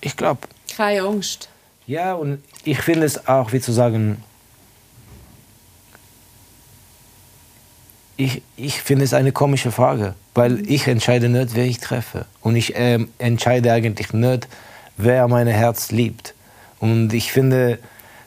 [0.00, 0.40] Ich glaube...
[0.74, 1.50] Keine Angst.
[1.86, 4.22] Ja, und ich finde es auch, wie zu sagen,
[8.16, 12.26] ich, ich finde es eine komische Frage, weil ich entscheide nicht, wer ich treffe.
[12.40, 14.48] Und ich ähm, entscheide eigentlich nicht,
[14.96, 16.34] wer mein Herz liebt.
[16.80, 17.78] Und ich finde,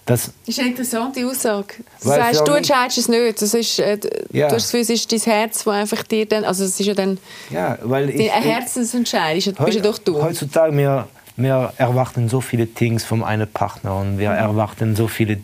[0.05, 0.31] das...
[0.45, 1.75] Das ist eine interessante Aussage.
[2.01, 3.41] Du sagst, du entscheidest es nicht.
[3.41, 3.97] Das ist, äh,
[4.31, 4.47] ja.
[4.49, 6.43] Du hast es ist dein Herz, das einfach dir dann...
[6.43, 7.17] Also es ist ja dann...
[7.49, 8.31] Ja, weil ich...
[8.31, 10.21] Ein Herzensentscheid bist ja doch du.
[10.21, 14.37] Heutzutage, wir, wir erwarten so viele Dinge von einem Partner und wir mhm.
[14.37, 15.39] erwarten so viele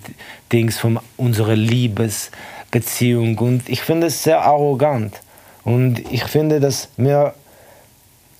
[0.51, 2.32] Dinge von unserer Liebes
[2.73, 3.38] Beziehung.
[3.38, 5.21] Und ich finde es sehr arrogant.
[5.63, 7.33] Und ich finde, dass wir,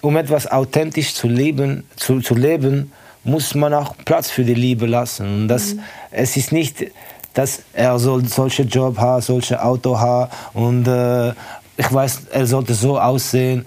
[0.02, 2.92] um etwas authentisch zu leben, zu, zu leben
[3.24, 5.26] muss man auch Platz für die Liebe lassen.
[5.26, 5.80] Und das, mhm.
[6.12, 6.88] es ist nicht,
[7.34, 11.30] dass er soll solche Job haben, solche Auto haben und äh,
[11.76, 13.66] ich weiß, er sollte so aussehen.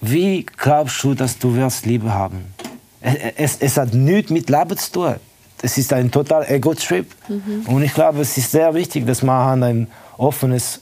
[0.00, 2.44] Wie glaubst du, dass du wirst Liebe haben?
[3.36, 5.14] Es, es hat nichts mit Leben zu tun
[5.62, 7.06] es ist ein total Ego-Trip.
[7.28, 7.66] Mhm.
[7.66, 9.86] Und ich glaube, es ist sehr wichtig, dass man ein
[10.18, 10.80] offenes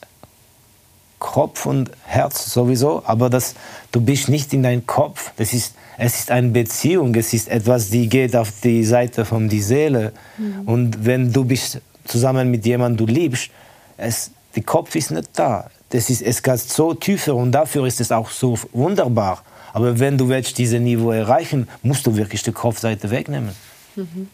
[1.19, 3.55] Kopf und Herz sowieso, aber dass
[3.93, 5.33] du bist nicht in deinem Kopf.
[5.37, 9.49] Das ist, es ist eine Beziehung, es ist etwas, die geht auf die Seite von
[9.49, 10.13] die Seele.
[10.37, 10.69] Mhm.
[10.69, 13.51] Und wenn du bist zusammen mit jemandem du liebst,
[13.97, 15.71] es, der Kopf ist nicht da.
[15.91, 19.43] Das ist, es geht so tiefer und dafür ist es auch so wunderbar.
[19.73, 23.55] Aber wenn du willst diese Niveau erreichen, musst du wirklich die Kopfseite wegnehmen.
[23.97, 24.29] Mhm.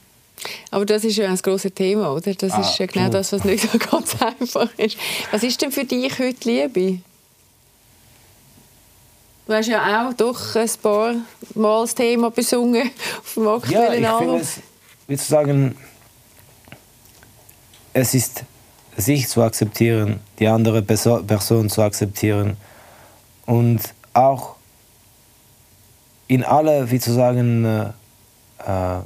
[0.70, 2.35] Aber das ist ja ein grosses Thema, oder?
[2.35, 4.96] Das ah, ist ja genau das, was nicht so ganz einfach ist.
[5.31, 7.00] Was ist denn für dich heute Liebe?
[9.46, 11.14] Du hast ja auch doch ein paar
[11.55, 14.37] Mal das Thema besungen auf dem aktuellen ja, ich Album.
[14.37, 14.61] Es,
[15.07, 15.76] will sagen,
[17.92, 18.44] es ist
[18.96, 22.57] sich zu akzeptieren, die andere Person zu akzeptieren
[23.46, 23.81] und
[24.14, 24.57] auch
[26.29, 27.88] in alle, wie zu sagen, äh,
[28.66, 29.00] äh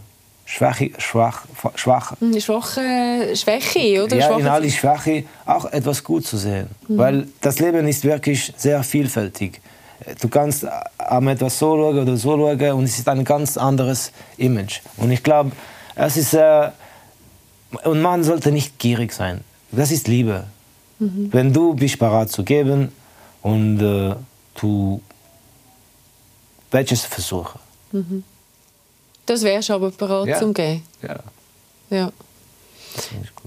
[0.46, 2.14] Schwäche, schwach, schwach.
[2.38, 4.16] Schwache, Schwäche, oder?
[4.16, 6.68] Ja, Schwache in alle Schwäche auch etwas gut zu sehen.
[6.86, 6.98] Mhm.
[6.98, 9.60] Weil das Leben ist wirklich sehr vielfältig.
[10.20, 10.66] Du kannst
[10.98, 14.80] am etwas so schauen oder so schauen und es ist ein ganz anderes Image.
[14.98, 15.52] Und ich glaube,
[15.94, 16.70] es ist äh,
[17.84, 19.40] und man sollte nicht gierig sein.
[19.72, 20.44] Das ist Liebe.
[20.98, 21.28] Mhm.
[21.32, 22.92] Wenn du bist bereit zu geben
[23.42, 24.14] und äh,
[24.60, 25.00] du
[26.70, 27.58] welches versuchen.
[27.92, 28.24] Mhm.
[29.26, 30.38] Das wärst du aber bereit ja.
[30.38, 30.82] zum Gehen?
[31.02, 31.16] Ja.
[31.90, 32.12] Ja.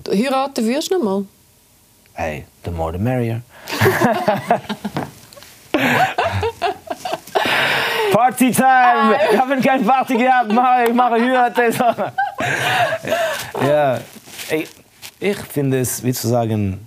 [0.09, 1.25] Heiraten würdest du noch mal?
[2.13, 3.41] Hey, the more the merrier.
[8.11, 9.15] Partytime!
[9.31, 11.57] Wir haben keine Party gehabt, ich mache Heirat.
[13.61, 13.99] ja,
[14.49, 14.67] ich,
[15.19, 16.79] ich finde es, wie zu sagen,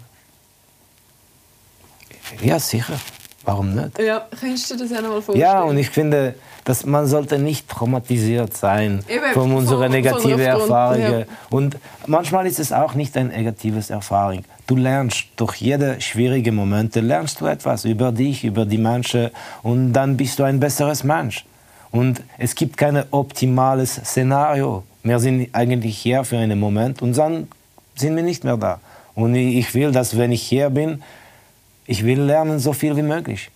[2.43, 2.99] ja, sicher.
[3.45, 3.99] Warum nicht?
[3.99, 5.41] Ja, kannst du das auch noch mal vorstellen?
[5.41, 6.35] Ja, und ich finde,
[6.71, 11.21] dass man sollte nicht traumatisiert sein Eben, von unseren von- negativen Erfahrungen.
[11.21, 11.25] ja.
[11.51, 14.45] Und manchmal ist es auch nicht eine negative Erfahrung.
[14.69, 19.31] Du lernst durch jede schwierige Momente lernst du etwas über dich, über die Menschen
[19.65, 21.45] und dann bist du ein besseres Mensch.
[21.91, 24.85] Und es gibt kein optimales Szenario.
[25.03, 27.49] Wir sind eigentlich hier für einen Moment und dann
[27.97, 28.79] sind wir nicht mehr da.
[29.17, 31.03] Und ich will, dass wenn ich hier bin,
[31.87, 33.51] ich will lernen so viel wie möglich.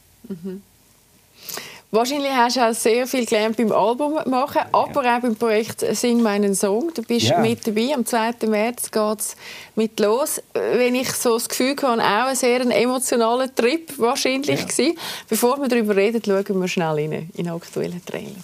[1.94, 6.20] Wahrscheinlich hast du auch sehr viel gelernt beim Album machen, aber auch beim Projekt «Sing
[6.22, 6.90] meinen Song».
[6.92, 7.38] Du bist Ja.
[7.38, 7.94] mit dabei.
[7.94, 8.48] Am 2.
[8.48, 9.36] März geht es
[9.76, 10.42] mit los.
[10.54, 14.66] Wenn ich so das Gefühl habe, auch ein sehr emotionaler Trip wahrscheinlich Ja.
[14.66, 14.98] gewesen.
[15.28, 18.42] Bevor wir darüber reden, schauen wir schnell rein in den aktuellen Trailer.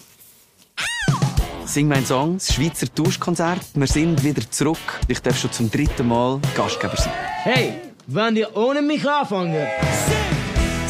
[1.65, 3.63] Sing mein Song, das Schweizer Tauschkonzert.
[3.75, 4.79] Wir sind wieder zurück.
[5.09, 7.13] Ich darf schon zum dritten Mal Gastgeber sein.
[7.43, 7.75] Hey,
[8.07, 9.67] wollen ihr ohne mich anfangen?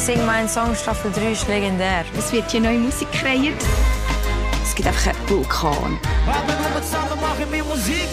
[0.00, 2.06] Sing mein Song Staffel 3 ist legendär.
[2.18, 3.62] Es wird hier neue Musik kreiert.
[4.62, 5.98] Es gibt einfach einen Vulkan.
[6.72, 8.08] Nur zusammen machen wir Musik.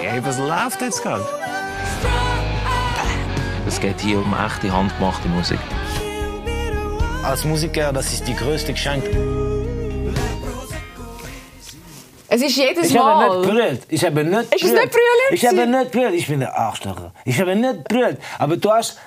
[0.00, 1.26] Hey, was läuft jetzt gerade?
[3.66, 5.58] Es geht hier um echte handgemachte Musik.
[7.24, 9.04] Als Musiker, das ist die größte Geschenk.
[12.28, 13.40] Es ist jedes Ich habe Mal...
[13.40, 13.82] nicht brüllt.
[13.88, 16.14] Ich habe nicht Ist es nicht brüllen Ich habe nicht brüllt.
[16.14, 17.10] Ich bin der Arschloch.
[17.24, 18.18] Ich habe nicht brüllt.
[18.38, 18.98] Aber du hast,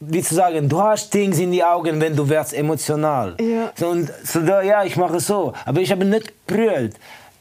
[0.00, 3.34] wie zu sagen, du hast Dinge in die Augen, wenn du wirst emotional.
[3.40, 3.72] Ja.
[3.74, 5.52] So, und so, da, ja, ich mache so.
[5.64, 6.94] Aber ich habe nicht brüllt.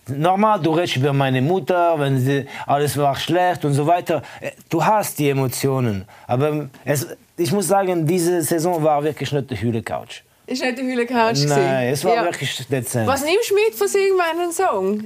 [0.07, 4.21] Normal, du redest über meine Mutter, wenn sie, alles war schlecht und so weiter.
[4.41, 6.05] Äh, Du hast die Emotionen.
[6.27, 10.21] Aber es, ich muss sagen, diese Saison war wirklich nicht die Hülle-Couch.
[10.47, 12.23] Ist nicht der Hühnercouch Nein, es war Ja.
[12.23, 13.05] wirklich dezent.
[13.05, 15.03] Was nimmst du mit von «Sing meinen Song»?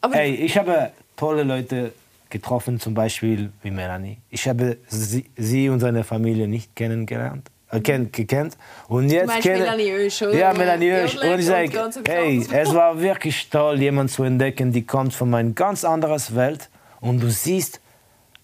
[0.00, 1.92] Aber Hey, ich habe tolle Leute
[2.32, 4.18] getroffen, zum Beispiel wie Melanie.
[4.30, 8.56] Ich habe sie, sie und seine Familie nicht kennengelernt, äh, kenn, gekannt.
[8.88, 10.36] Und jetzt kenne- Melanie Oesch, oder?
[10.36, 14.84] Ja, Melanie die Und ich sage, hey, es war wirklich toll, jemanden zu entdecken, die
[14.84, 16.68] kommt von einer ganz anderen Welt.
[17.00, 17.80] Und du siehst,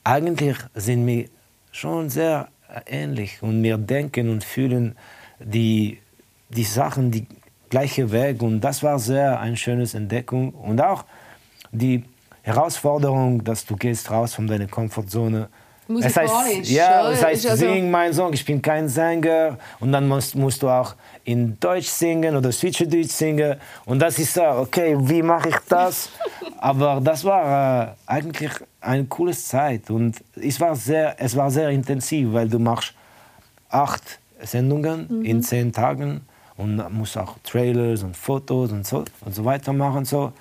[0.04, 1.24] eigentlich sind wir
[1.72, 2.48] schon sehr
[2.86, 3.38] ähnlich.
[3.42, 4.96] Und wir denken und fühlen
[5.40, 5.98] die,
[6.50, 7.26] die Sachen, die
[7.70, 8.42] gleiche Weg.
[8.42, 10.50] Und das war sehr eine schöne Entdeckung.
[10.50, 11.04] Und auch
[11.72, 12.04] die
[12.48, 15.48] Herausforderung, dass du gehst raus von deiner Komfortzone.
[16.00, 18.32] Es heißt, Musikalisch, ja, es heißt, also- sing mein Song.
[18.34, 19.56] Ich bin kein Sänger.
[19.80, 23.56] Und dann musst, musst du auch in Deutsch singen oder Schweizerdeutsch singen.
[23.86, 26.10] Und das ist so, okay, wie mache ich das?
[26.58, 29.88] Aber das war äh, eigentlich eine coole Zeit.
[29.90, 32.92] Und es war, sehr, es war sehr intensiv, weil du machst
[33.70, 36.20] acht Sendungen in zehn Tagen
[36.56, 40.04] und musst auch Trailers und Fotos und so, und so weiter machen.
[40.04, 40.32] So.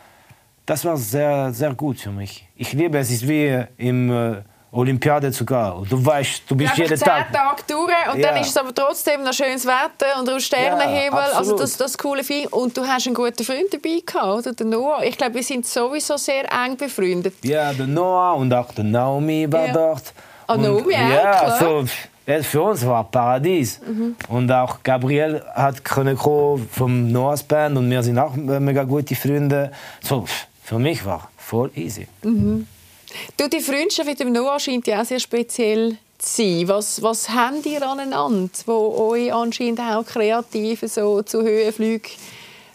[0.68, 2.46] Das war sehr, sehr gut für mich.
[2.56, 4.36] Ich liebe es, es ist wie im äh,
[4.70, 5.82] Olympiade sogar.
[5.90, 7.32] Du weißt, du bist Einfach jeden Tag.
[7.32, 8.32] Tage durch und Ja.
[8.34, 11.20] dann ist es aber trotzdem noch schönes Wetter und hast Sternenhimmel.
[11.32, 12.48] Ja, also das, das coole Feeling.
[12.50, 14.52] Und du hast einen guten Freund dabei gehabt, oder?
[14.54, 15.04] Den Noah.
[15.06, 17.36] Ich glaube, wir sind sowieso sehr eng befreundet.
[17.44, 19.74] Ja, der Noah und auch der Naomi war Ja.
[19.74, 20.14] dort.
[20.48, 21.60] Ah, Und Naomi auch, ja, klar.
[21.60, 21.86] so,
[22.26, 23.80] ja, für uns war Paradies.
[24.28, 29.16] Und auch Gabriel hat können vom Noahs Band und wir sind auch äh, mega gute
[29.16, 29.72] Freunde.
[30.02, 30.26] So,
[30.68, 32.08] für mich war voll easy.
[32.22, 36.68] Du, die Freundschaft mit dem Noah scheint ja auch sehr speziell zu sein.
[36.68, 42.12] Was, was habt ihr aneinander, wo euch anscheinend auch kreativ so zu Höhenflügen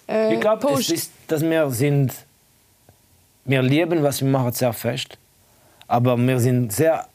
[0.08, 2.14] äh, Ich glaube, es ist, dass wir sind,
[3.44, 5.18] wir lieben, was wir machen, sehr fest.
[5.86, 7.06] Aber wir sind sehr,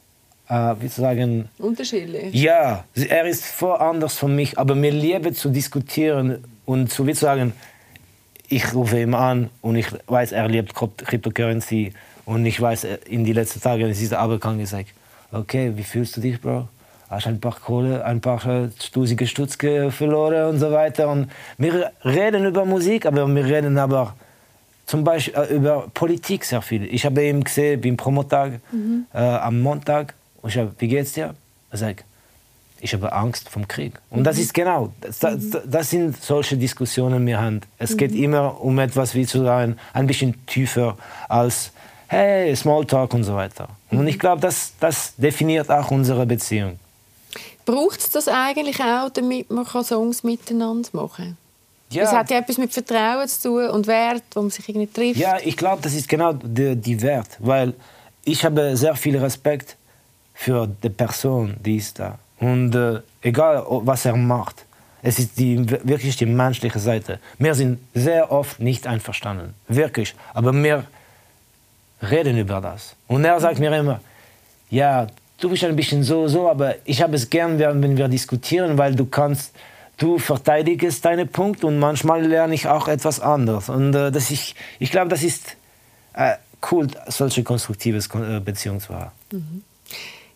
[0.48, 2.32] äh, wie zu sagen, Unterschiedlich.
[2.32, 7.14] Ja, er ist voll anders von mich, aber mir liebe zu diskutieren und zu wie
[7.14, 7.52] zu sagen,
[8.48, 11.92] ich rufe ihn an und ich weiß, er liebt Cryptocurrency
[12.24, 14.88] und ich weiß, in die letzten Tage ist dieser Abend gesagt,
[15.32, 16.68] okay, wie fühlst du dich, Bro?
[17.10, 21.08] Hast ein paar Kohle, ein paar äh, stusige Stutz ge- verloren und so weiter.
[21.08, 24.14] Und wir reden über Musik, aber wir reden aber
[24.84, 26.84] zum Beispiel äh, über Politik sehr viel.
[26.84, 28.60] Ich habe ihn gesehen beim Promotag
[29.14, 30.14] äh, am Montag.
[30.42, 31.34] Und ich habe, wie geht's dir?
[31.70, 32.04] Er sagt,
[32.80, 33.94] ich habe Angst vom Krieg.
[34.10, 37.60] Und das ist genau, das, das, das sind solche Diskussionen wir haben.
[37.78, 40.96] Es geht immer um etwas, wie zu sagen, ein bisschen tiefer
[41.28, 41.72] als,
[42.06, 43.68] hey, Smalltalk und so weiter.
[43.90, 46.78] Und ich glaube, das, das definiert auch unsere Beziehung.
[47.64, 51.36] Braucht es das eigentlich auch, damit man Songs miteinander machen
[51.90, 51.98] kann?
[52.02, 55.18] Es hat ja etwas mit Vertrauen zu tun und Wert, wo man sich irgendwie trifft.
[55.18, 57.74] Ja, ich glaube, das ist genau die, die Wert, weil
[58.24, 59.76] ich habe sehr viel Respekt
[60.34, 62.18] für die Person, die ist da.
[62.40, 64.64] Und äh, egal, was er macht,
[65.02, 67.18] es ist die, wirklich die menschliche Seite.
[67.38, 70.14] Wir sind sehr oft nicht einverstanden, wirklich.
[70.34, 70.84] Aber wir
[72.02, 72.96] reden über das.
[73.06, 74.00] Und er sagt mir immer,
[74.70, 75.06] ja,
[75.40, 78.94] du bist ein bisschen so, so, aber ich habe es gern, wenn wir diskutieren, weil
[78.94, 79.54] du kannst
[79.98, 83.68] du verteidigst deinen Punkt und manchmal lerne ich auch etwas anderes.
[83.68, 85.56] Und äh, das ich, ich glaube, das ist
[86.14, 86.34] äh,
[86.70, 89.10] cool, solche konstruktive äh, Beziehungen zu haben.
[89.32, 89.62] Mhm.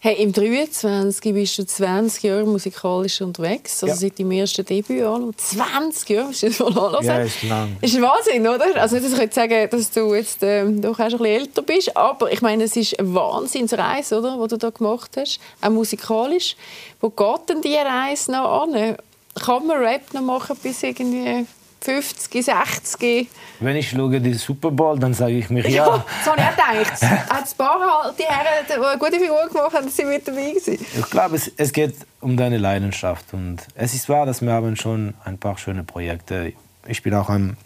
[0.04, 3.94] Hey, Im 23 bist du 20 Jahre musikalisch unterwegs, also ja.
[3.94, 5.32] seit deinem ersten Debüt an.
[5.36, 7.04] 20 Jahre, musst du das mal anhören?
[7.04, 7.76] Ja, ist lang.
[7.80, 8.82] Ist Wahnsinn, oder?
[8.82, 11.62] Also nicht, dass ich jetzt sagen, dass du jetzt ähm, doch auch ein bisschen älter
[11.62, 15.70] bist, aber ich meine, es ist eine Wahnsinnsreise, oder, die du da gemacht hast, auch
[15.70, 16.56] musikalisch.
[17.00, 18.96] Wo geht denn diese Reise noch an?
[19.36, 21.46] Kann man Rap noch machen bis irgendwie
[21.82, 23.28] 50, 60.
[23.60, 25.86] Wenn ich schaue den Super Bowl, dann sage ich mir ja.
[25.86, 27.02] ja so habe ich auch gedacht.
[27.30, 30.50] Hat ein paar halt die Herren, die eine gute Figur gemacht haben, sind mit dabei
[30.50, 30.78] gewesen.
[30.98, 33.32] Ich glaube, es, es geht um deine Leidenschaft.
[33.32, 36.52] Und es ist wahr, dass wir haben schon ein paar schöne Projekte.
[36.86, 37.56] Ich bin auch ein,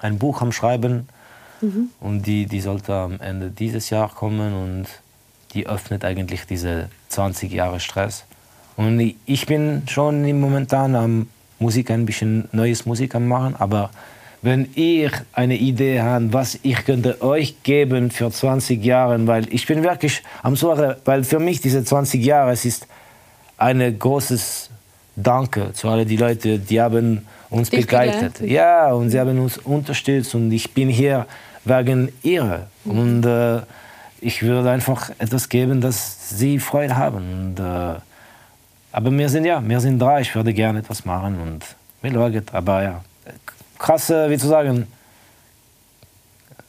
[0.00, 1.08] ein Buch am Schreiben.
[1.60, 1.90] Mhm.
[2.00, 4.54] Und die, die sollte am Ende dieses Jahr kommen.
[4.54, 4.86] Und
[5.52, 8.24] die öffnet eigentlich diese 20 Jahre Stress.
[8.76, 11.28] Und ich bin schon momentan am
[11.58, 13.90] Musik ein bisschen neues Musik am machen, aber
[14.42, 19.66] wenn ihr eine Idee habt, was ich könnte euch geben für 20 Jahre, weil ich
[19.66, 22.86] bin wirklich am Sorge, weil für mich diese 20 Jahre, es ist
[23.58, 24.70] ein großes
[25.16, 28.34] Danke zu allen die Leute, die haben uns Dich begleitet.
[28.34, 28.50] Begleitet.
[28.50, 31.26] Ja, und sie haben uns unterstützt und ich bin hier
[31.64, 32.66] wegen ihr.
[32.84, 32.98] Mhm.
[32.98, 33.60] Und äh,
[34.20, 37.54] ich würde einfach etwas geben, dass sie Freude haben.
[37.56, 37.98] Und, äh,
[38.96, 40.22] aber wir sind ja, wir sind drei.
[40.22, 41.62] Ich würde gerne etwas machen und
[42.00, 42.42] wir schauen.
[42.52, 43.04] Aber ja,
[43.78, 44.86] krasse, wie zu sagen,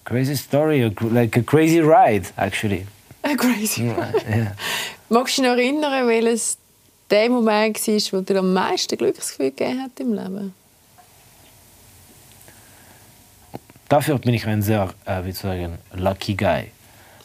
[0.04, 2.86] crazy story, like a crazy ride, actually.
[3.24, 4.26] A crazy ride.
[4.30, 4.52] Yeah.
[5.08, 6.58] Magst du dich noch erinnern, welches
[7.10, 10.54] der Moment war, wo dir am meisten Glücksgefühl gegeben hat im Leben?
[13.88, 16.72] Dafür bin ich ein sehr, äh, wie zu sagen, lucky guy.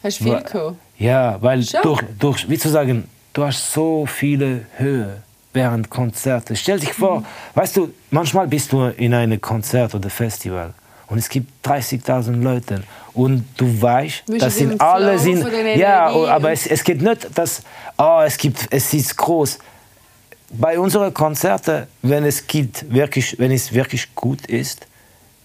[0.04, 0.76] Hast du viel gehabt?
[0.96, 5.22] Ja, weil durch, durch, wie zu sagen, du hast so viele Höhe
[5.52, 6.56] während Konzerte.
[6.56, 7.26] Stell dich vor, mhm.
[7.54, 10.72] weißt du, manchmal bist du in einem Konzert oder Festival
[11.08, 16.66] und es gibt 30.000 Leute und du weißt, das sind alle sind ja, aber es,
[16.66, 17.62] es geht nicht, dass
[17.98, 19.58] oh, es gibt, es ist groß.
[20.54, 24.86] Bei unseren Konzerten, wenn es gibt wirklich, wenn es wirklich gut ist,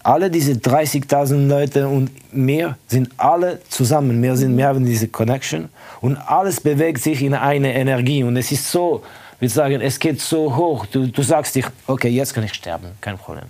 [0.08, 4.22] alle diese 30.000 Leute und mehr sind alle zusammen.
[4.22, 5.68] Wir, sind, wir haben diese Connection
[6.00, 8.22] und alles bewegt sich in eine Energie.
[8.22, 9.02] Und es ist so,
[9.38, 10.86] wir sagen, es geht so hoch.
[10.86, 13.44] Du, du sagst dich, okay, jetzt kann ich sterben, kein Problem.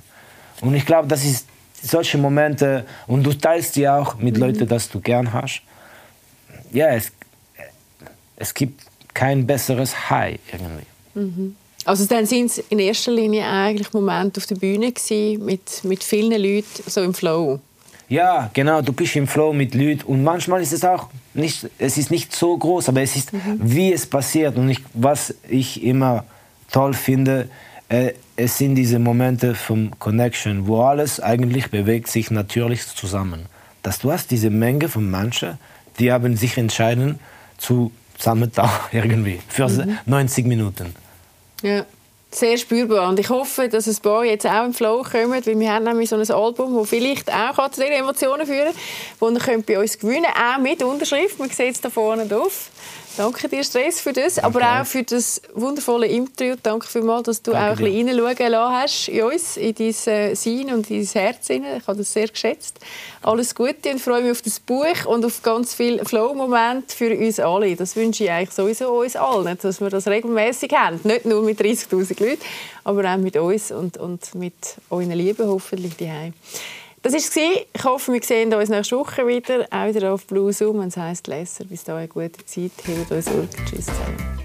[0.61, 1.47] Und ich glaube, das ist
[1.81, 4.41] solche Momente und du teilst die auch mit mhm.
[4.41, 5.63] Leuten, dass du gern hast.
[6.73, 7.13] Ja, es,
[8.35, 8.83] es gibt
[9.15, 10.87] kein besseres High irgendwie.
[11.15, 11.57] Mhm.
[11.85, 16.05] Also dann sind es in erster Linie eigentlich Momente auf der Bühne gewesen, mit, mit
[16.05, 17.61] vielen Leuten so im Flow.
[18.09, 21.99] Ja, genau, du bist im Flow mit Leuten und manchmal ist es auch nicht, es
[21.99, 23.59] ist nicht so groß, aber es ist, mhm.
[23.61, 26.25] wie es passiert und ich, was ich immer
[26.73, 27.49] toll finde,
[27.91, 33.47] äh, es sind diese Momente vom Connection, wo alles eigentlich bewegt sich natürlich zusammen.
[33.83, 35.59] Dass du hast diese Menge von Menschen,
[35.99, 37.19] die haben sich entschieden
[37.59, 39.99] zu zusammen da irgendwie für mhm.
[40.07, 40.95] 90 Minuten.
[41.63, 41.85] Ja,
[42.31, 43.09] sehr spürbar.
[43.09, 46.11] Und ich hoffe, dass ein paar jetzt auch im Flow kommen, weil wir haben nämlich
[46.11, 48.75] so ein Album, das vielleicht auch zu diesen Emotionen führen
[49.21, 51.39] kann, das ihr bei uns gewinnen auch mit Unterschrift.
[51.39, 52.71] Man sieht es da vorne drauf.
[53.19, 54.47] Danke dir, Stress, für das, Danke.
[54.47, 56.55] aber auch für das wundervolle Interview.
[56.63, 59.89] Danke vielmals, dass du Danke auch ein bisschen reinschauen lassen hast in uns, in dein
[59.89, 61.51] äh, Sein und in dein Herz.
[61.51, 62.79] Ich habe das sehr geschätzt.
[63.23, 67.41] Alles Gute und freue mich auf das Buch und auf ganz viele Flow-Momente für uns
[67.41, 67.75] alle.
[67.75, 71.01] Das wünsche ich eigentlich sowieso uns allen, dass wir das regelmäßig haben.
[71.03, 72.43] Nicht nur mit 30'000 Leuten,
[72.85, 74.55] aber auch mit uns und, und mit
[74.91, 76.35] euren Lieben hoffentlich daheim.
[77.03, 77.37] Das war es.
[77.37, 79.67] Ich hoffe, wir sehen uns nächste Woche wieder.
[79.71, 80.81] Auch wieder auf Blue Zoom.
[80.81, 81.65] Es heisst Lesser.
[81.65, 82.73] Bis dahin eine gute Zeit.
[82.85, 83.51] Hebt uns Urk.
[83.67, 84.39] Tschüss zusammen.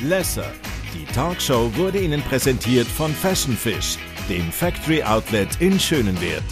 [0.00, 0.52] Lesser.
[0.94, 3.98] Die Talkshow wurde Ihnen präsentiert von Fashion Fish,
[4.28, 6.44] dem Factory Outlet in Schönenwert.